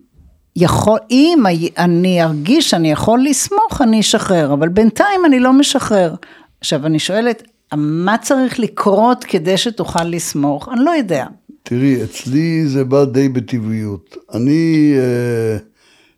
[0.56, 1.42] יכול, אם
[1.78, 6.14] אני ארגיש שאני יכול לסמוך, אני אשחרר, אבל בינתיים אני לא משחרר.
[6.60, 7.42] עכשיו, אני שואלת,
[7.76, 10.68] מה צריך לקרות כדי שתוכל לסמוך?
[10.68, 11.26] אני לא יודע.
[11.62, 14.16] תראי, אצלי זה בא די בטבעיות.
[14.34, 15.58] אני אה,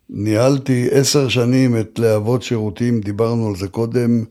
[0.09, 4.23] ניהלתי עשר שנים את להבות שירותים, דיברנו על זה קודם,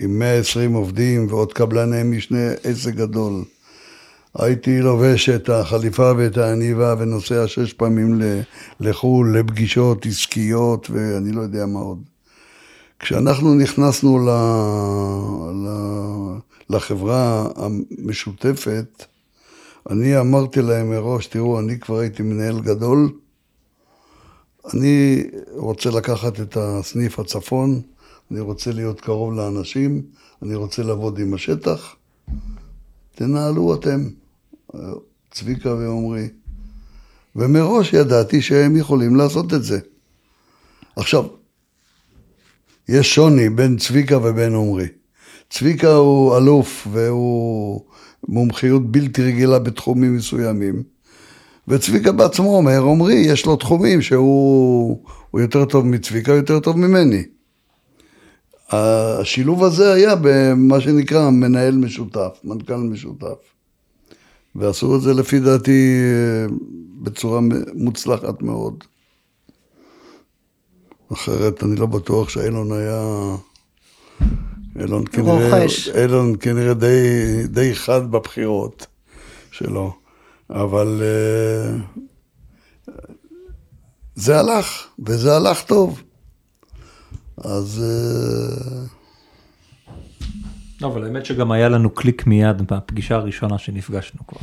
[0.00, 3.44] עם 120 עובדים ועוד קבלני משנה, עסק גדול.
[4.38, 8.20] הייתי לובש את החליפה ואת העניבה ונוסע שש פעמים
[8.80, 12.02] לחו"ל, לפגישות עסקיות ואני לא יודע מה עוד.
[12.98, 14.30] כשאנחנו נכנסנו ל...
[15.66, 15.68] ל...
[16.70, 19.04] לחברה המשותפת,
[19.90, 23.12] אני אמרתי להם מראש, תראו, אני כבר הייתי מנהל גדול,
[24.74, 27.80] אני רוצה לקחת את הסניף הצפון,
[28.30, 30.02] אני רוצה להיות קרוב לאנשים,
[30.42, 31.96] אני רוצה לעבוד עם השטח,
[33.14, 34.08] תנהלו אתם,
[35.30, 36.28] צביקה ועמרי.
[37.36, 39.78] ומראש ידעתי שהם יכולים לעשות את זה.
[40.96, 41.24] עכשיו,
[42.88, 44.86] יש שוני בין צביקה ובין עמרי.
[45.50, 47.84] צביקה הוא אלוף והוא
[48.28, 50.82] מומחיות בלתי רגילה בתחומים מסוימים.
[51.68, 54.98] וצביקה בעצמו אומר, עמרי, יש לו תחומים שהוא
[55.34, 57.22] יותר טוב מצביקה, יותר טוב ממני.
[58.70, 63.55] השילוב הזה היה במה שנקרא מנהל משותף, מנכ"ל משותף.
[64.58, 66.00] ועשו את זה לפי דעתי
[67.02, 67.40] בצורה
[67.74, 68.84] מוצלחת מאוד.
[71.12, 73.34] אחרת אני לא בטוח שאילון היה...
[74.78, 78.86] אילון כנראה, אילון כנראה די, די חד בבחירות
[79.50, 79.92] שלו,
[80.50, 82.90] אבל uh,
[84.14, 86.02] זה הלך, וזה הלך טוב.
[87.38, 87.84] אז...
[90.80, 94.40] לא, אבל האמת שגם היה לנו קליק מיד בפגישה הראשונה שנפגשנו כבר.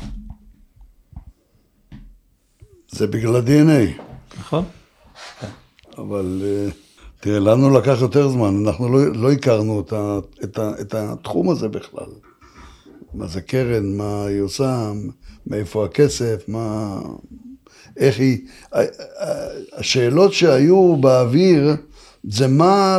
[2.90, 4.02] זה בגלל ה-DNA.
[4.40, 4.66] נכון.
[5.98, 6.70] אבל אה,
[7.20, 11.50] תראה, לנו לקח יותר זמן, אנחנו לא, לא הכרנו את, ה, את, ה, את התחום
[11.50, 12.10] הזה בכלל.
[13.14, 14.92] מה זה קרן, מה היא עושה,
[15.48, 17.00] מאיפה הכסף, מה...
[17.98, 18.48] איך היא...
[19.74, 21.76] השאלות שהיו באוויר
[22.24, 22.98] זה מה,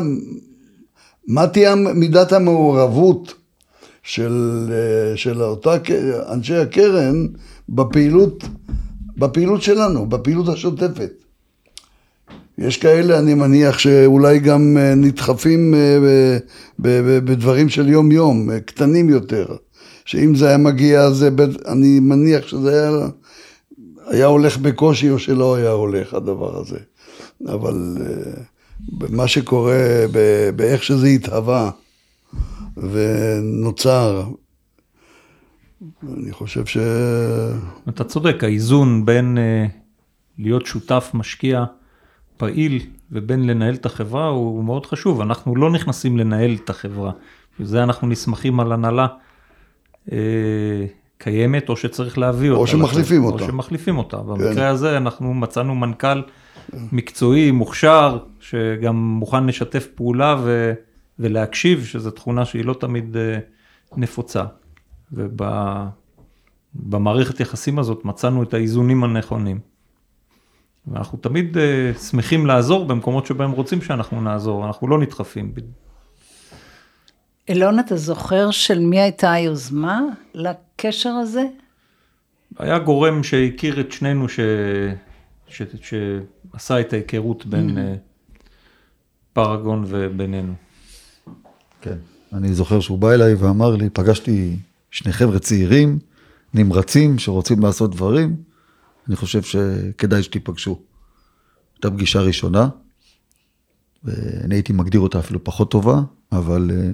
[1.26, 3.34] מה תהיה מידת המעורבות
[4.02, 5.76] של, אה, של אותה
[6.32, 7.26] אנשי הקרן
[7.68, 8.44] בפעילות,
[9.16, 11.10] בפעילות שלנו, בפעילות השוטפת.
[12.58, 16.38] יש כאלה, אני מניח, שאולי גם אה, נדחפים אה,
[16.78, 19.46] בדברים של יום-יום, קטנים יותר.
[20.04, 21.26] שאם זה היה מגיע, אז
[21.66, 23.08] אני מניח שזה היה,
[24.06, 26.78] היה הולך בקושי או שלא היה הולך הדבר הזה.
[27.46, 27.96] אבל
[28.93, 30.05] מה שקורה,
[30.57, 31.70] באיך שזה התהווה
[32.76, 34.24] ונוצר,
[36.16, 36.76] אני חושב ש...
[37.89, 39.39] אתה צודק, האיזון בין
[40.39, 41.64] להיות שותף, משקיע,
[42.37, 42.80] פעיל
[43.12, 45.20] ובין לנהל את החברה הוא מאוד חשוב.
[45.20, 47.12] אנחנו לא נכנסים לנהל את החברה,
[47.61, 49.07] וזה אנחנו נסמכים על הנהלה
[50.12, 50.18] אה,
[51.18, 52.61] קיימת או שצריך להביא אותה.
[52.61, 53.45] או שמחליפים אותה.
[53.45, 54.16] או שמחליפים אותה.
[54.16, 54.26] כן.
[54.26, 56.22] במקרה הזה אנחנו מצאנו מנכ"ל
[56.92, 60.72] מקצועי, מוכשר, שגם מוכן לשתף פעולה ו,
[61.18, 63.38] ולהקשיב, שזו תכונה שהיא לא תמיד אה,
[63.96, 64.44] נפוצה.
[66.74, 69.58] ובמערכת יחסים הזאת מצאנו את האיזונים הנכונים.
[70.86, 75.54] ואנחנו תמיד uh, שמחים לעזור במקומות שבהם רוצים שאנחנו נעזור, אנחנו לא נדחפים.
[77.48, 80.00] אילון, אתה זוכר של מי הייתה היוזמה
[80.34, 81.42] לקשר הזה?
[82.58, 84.40] היה גורם שהכיר את שנינו, ש...
[85.49, 85.62] ש...
[85.82, 87.80] שעשה את ההיכרות בין uh,
[89.32, 90.55] פרגון ובינינו.
[91.80, 91.97] כן,
[92.32, 94.57] אני זוכר שהוא בא אליי ואמר לי, פגשתי
[94.90, 95.99] שני חבר'ה צעירים,
[96.55, 98.36] נמרצים, שרוצים לעשות דברים.
[99.09, 100.80] אני חושב שכדאי שתיפגשו.
[101.74, 102.68] הייתה פגישה ראשונה,
[104.05, 106.01] ואני הייתי מגדיר אותה אפילו פחות טובה,
[106.32, 106.90] אבל אה,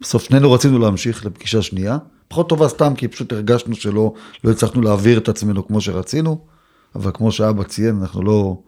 [0.00, 1.98] בסוף שנינו רצינו להמשיך לפגישה שנייה.
[2.28, 4.14] פחות טובה סתם, כי פשוט הרגשנו שלא
[4.44, 6.46] לא הצלחנו להעביר את עצמנו כמו שרצינו,
[6.94, 8.58] אבל כמו שאבא ציין, אנחנו לא,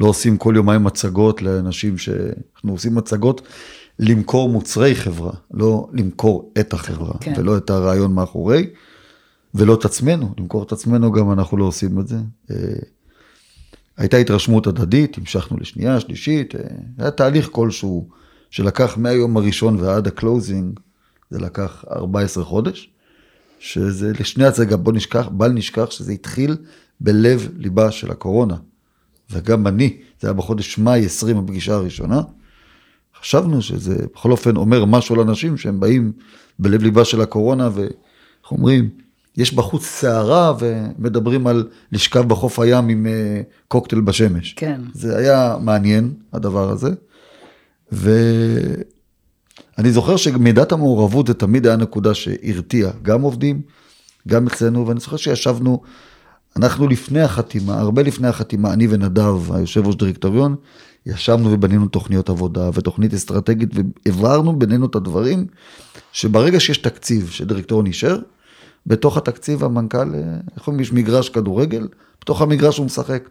[0.00, 2.08] לא עושים כל יומיים מצגות לאנשים ש...
[2.54, 3.42] אנחנו עושים מצגות
[3.98, 7.32] למכור מוצרי חברה, לא למכור את החברה, כן.
[7.36, 8.66] ולא את הרעיון מאחורי.
[9.54, 12.16] ולא את עצמנו, למכור את עצמנו גם אנחנו לא עושים את זה.
[12.50, 12.56] אה,
[13.96, 16.60] הייתה התרשמות הדדית, המשכנו לשנייה, שלישית, אה,
[16.98, 18.08] היה תהליך כלשהו
[18.50, 20.80] שלקח מהיום הראשון ועד ה closing,
[21.30, 22.90] זה לקח 14 חודש,
[23.58, 26.56] שזה לשני הצגה, בוא נשכח, בל נשכח שזה התחיל
[27.00, 28.56] בלב ליבה של הקורונה.
[29.30, 32.20] וגם אני, זה היה בחודש מאי 20 הפגישה הראשונה,
[33.20, 36.12] חשבנו שזה בכל אופן אומר משהו לאנשים שהם באים
[36.58, 38.88] בלב ליבה של הקורונה, ואיך אומרים,
[39.36, 44.52] יש בחוץ סערה ומדברים על לשכב בחוף הים עם אה, קוקטייל בשמש.
[44.52, 44.80] כן.
[44.92, 46.90] זה היה מעניין, הדבר הזה.
[47.92, 48.82] ואני
[49.92, 53.62] זוכר שמידת המעורבות זה תמיד היה נקודה שהרתיעה גם עובדים,
[54.28, 55.82] גם אצלנו, ואני זוכר שישבנו,
[56.56, 60.56] אנחנו לפני החתימה, הרבה לפני החתימה, אני ונדב, היושב ראש דירקטוריון,
[61.06, 63.70] ישבנו ובנינו תוכניות עבודה ותוכנית אסטרטגית
[64.06, 65.46] והבהרנו בינינו את הדברים,
[66.12, 68.18] שברגע שיש תקציב שדירקטוריון אישר,
[68.86, 71.88] בתוך התקציב המנכ"ל, אה, איך אומרים, יש מגרש כדורגל,
[72.22, 73.28] בתוך המגרש הוא משחק.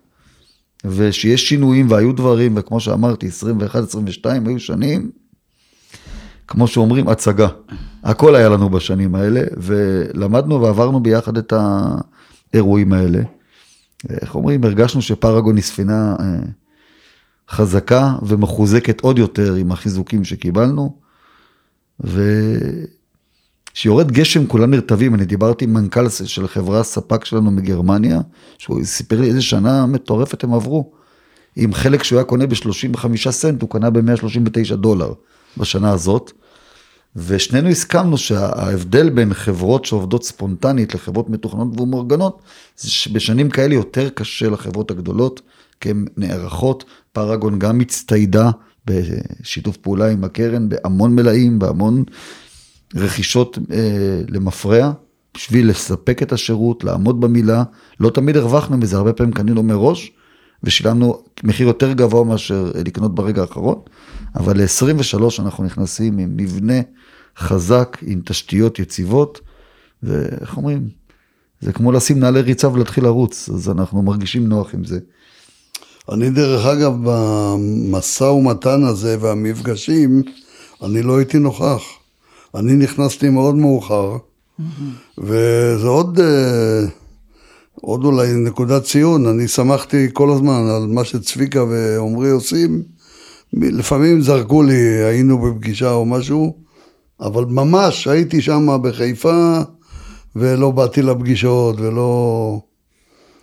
[0.85, 5.11] ושיש שינויים והיו דברים, וכמו שאמרתי, 21-22 היו שנים,
[6.47, 7.47] כמו שאומרים, הצגה.
[8.03, 11.53] הכל היה לנו בשנים האלה, ולמדנו ועברנו ביחד את
[12.53, 13.19] האירועים האלה.
[14.09, 16.25] איך אומרים, הרגשנו שפרגון היא ספינה אה,
[17.49, 20.97] חזקה ומחוזקת עוד יותר עם החיזוקים שקיבלנו.
[23.73, 28.19] וכשיורד גשם כולם נרטבים, אני דיברתי עם מנכ"ל של חברה ספק שלנו מגרמניה,
[28.57, 30.91] שהוא סיפר לי איזה שנה מטורפת הם עברו.
[31.55, 35.13] עם חלק שהוא היה קונה ב-35 סנט, הוא קנה ב-139 דולר
[35.57, 36.31] בשנה הזאת.
[37.17, 42.41] ושנינו הסכמנו שההבדל בין חברות שעובדות ספונטנית לחברות מתוכננות ומאורגנות,
[42.77, 45.41] זה שבשנים כאלה יותר קשה לחברות הגדולות,
[45.81, 46.85] כי הן נערכות.
[47.11, 48.51] פרגון גם הצטיידה
[48.85, 52.03] בשיתוף פעולה עם הקרן, בהמון מלאים, בהמון
[52.95, 54.91] רכישות אה, למפרע,
[55.33, 57.63] בשביל לספק את השירות, לעמוד במילה.
[57.99, 60.11] לא תמיד הרווחנו מזה, הרבה פעמים קנינו מראש,
[60.63, 63.81] ושילמנו מחיר יותר גבוה מאשר לקנות ברגע האחרון,
[64.35, 66.81] אבל ל-23 אנחנו נכנסים עם מבנה
[67.37, 69.41] חזק, עם תשתיות יציבות,
[70.03, 70.89] ואיך אומרים?
[71.61, 74.99] זה כמו לשים נעלי ריצה ולהתחיל לרוץ, אז אנחנו מרגישים נוח עם זה.
[76.11, 80.23] אני דרך אגב, במשא ומתן הזה והמפגשים,
[80.83, 81.81] אני לא הייתי נוכח.
[82.55, 84.17] אני נכנסתי מאוד מאוחר,
[85.17, 86.85] וזה עוד, אה,
[87.81, 89.27] עוד אולי נקודת ציון.
[89.27, 92.83] אני שמחתי כל הזמן על מה שצביקה ועמרי עושים.
[93.53, 96.57] לפעמים זרקו לי, היינו בפגישה או משהו,
[97.19, 99.59] אבל ממש הייתי שם בחיפה,
[100.35, 102.59] ולא באתי לפגישות, ולא...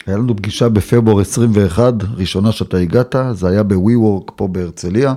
[0.06, 5.14] היה לנו פגישה בפברואר 21, ראשונה שאתה הגעת, זה היה ב-WeWork פה בהרצליה.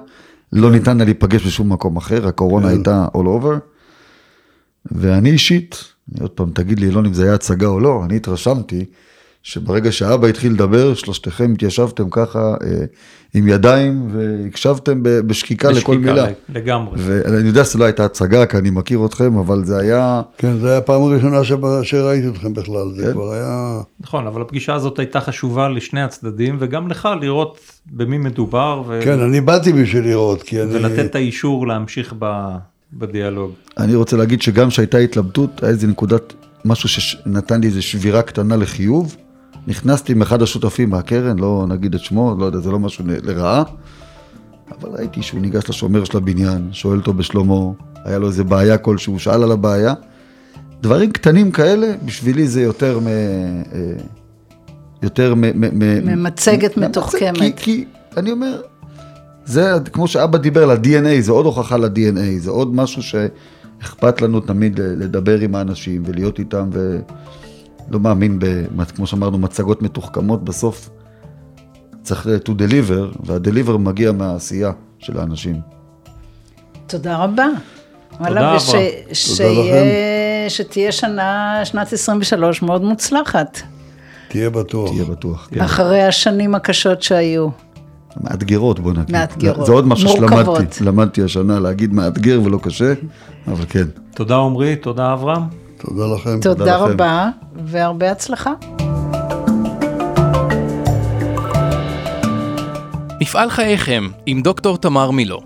[0.54, 2.74] לא ניתן היה להיפגש בשום מקום אחר, הקורונה כן.
[2.74, 3.60] הייתה all over.
[4.92, 5.76] ואני אישית,
[6.12, 8.86] אני עוד פעם, תגיד לי, אלון, אם זה היה הצגה או לא, אני התרשמתי
[9.44, 12.86] שברגע שאבא התחיל לדבר, שלושתכם התיישבתם ככה אה,
[13.34, 16.28] עם ידיים והקשבתם ב- בשקיקה לכל בשקיקה, מילה.
[16.50, 16.94] לגמרי.
[16.98, 20.22] ואני יודע שזו לא הייתה הצגה, כי אני מכיר אתכם, אבל זה היה...
[20.38, 23.12] כן, זו הייתה הפעם הראשונה שבה, שראיתי אתכם בכלל, זה כן.
[23.12, 23.82] כבר היה...
[24.00, 29.00] נכון, אבל הפגישה הזאת הייתה חשובה לשני הצדדים, וגם לך לראות במי מדובר, ו...
[29.04, 30.76] כן, אני באתי בשביל לראות, כי אני...
[30.76, 32.56] ולתת את האישור להמשיך ב...
[32.94, 33.52] בדיאלוג.
[33.78, 36.34] אני רוצה להגיד שגם שהייתה התלבטות, היה איזה נקודת,
[36.66, 39.16] משהו שנתן לי איזה שבירה קטנה לחיוב.
[39.68, 43.64] נכנסתי עם אחד השותפים מהקרן, לא נגיד את שמו, לא יודע, זה לא משהו לרעה.
[44.72, 47.76] אבל ראיתי שהוא ניגש לשומר של הבניין, שואל אותו בשלומו,
[48.06, 49.94] היה לו איזה בעיה כלשהו, שאל על הבעיה.
[50.82, 53.08] דברים קטנים כאלה, בשבילי זה יותר מ...
[53.08, 53.64] אה,
[55.04, 55.42] יותר מ...
[56.12, 57.38] ממצגת מתוחכמת.
[57.38, 57.86] כי, כי
[58.18, 58.62] אני אומר,
[59.48, 64.40] זה כמו שאבא דיבר על ה-DNA, זה עוד הוכחה ל-DNA, זה עוד משהו שאכפת לנו
[64.40, 68.46] תמיד לדבר עם האנשים ולהיות איתם, ולא מאמין, ב,
[68.96, 70.90] כמו שאמרנו, מצגות מתוחכמות, בסוף
[72.04, 75.56] צריך to deliver, וה-deliver מגיע מהעשייה של האנשים.
[76.88, 77.46] תודה רבה.
[78.28, 78.60] תודה.
[79.14, 83.62] שיהיה- שתהיה שנה, שנת 23 מאוד מוצלחת,
[84.28, 84.90] תהיה בטוח.
[84.90, 85.48] תהיה בטוח.
[85.52, 85.62] כן.
[85.62, 87.48] אחרי השנים הקשות שהיו.
[88.24, 89.12] מאתגרות, בוא נגיד.
[89.12, 89.66] מאתגרות.
[89.66, 90.58] זה עוד משהו מורכבות.
[90.58, 92.94] שלמדתי, למדתי השנה, להגיד מאתגר ולא קשה,
[93.48, 93.86] אבל כן.
[94.16, 95.42] תודה עמרי, תודה אברהם.
[95.78, 96.40] תודה לכם.
[96.42, 96.94] תודה לכם.
[96.94, 97.30] רבה,
[97.66, 98.54] והרבה הצלחה.
[103.22, 105.42] מפעל חייכם עם דוקטור תמר מילו.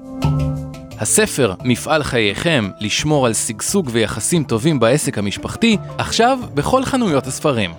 [0.99, 7.71] הספר מפעל חייכם לשמור על שגשוג ויחסים טובים בעסק המשפחתי, עכשיו בכל חנויות הספרים.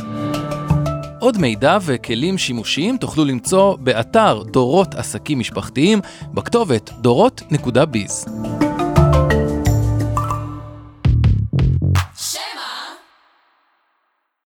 [1.22, 6.00] עוד מידע וכלים שימושיים תוכלו למצוא באתר דורות עסקים משפחתיים
[6.34, 8.26] בכתובת דורות.ביז.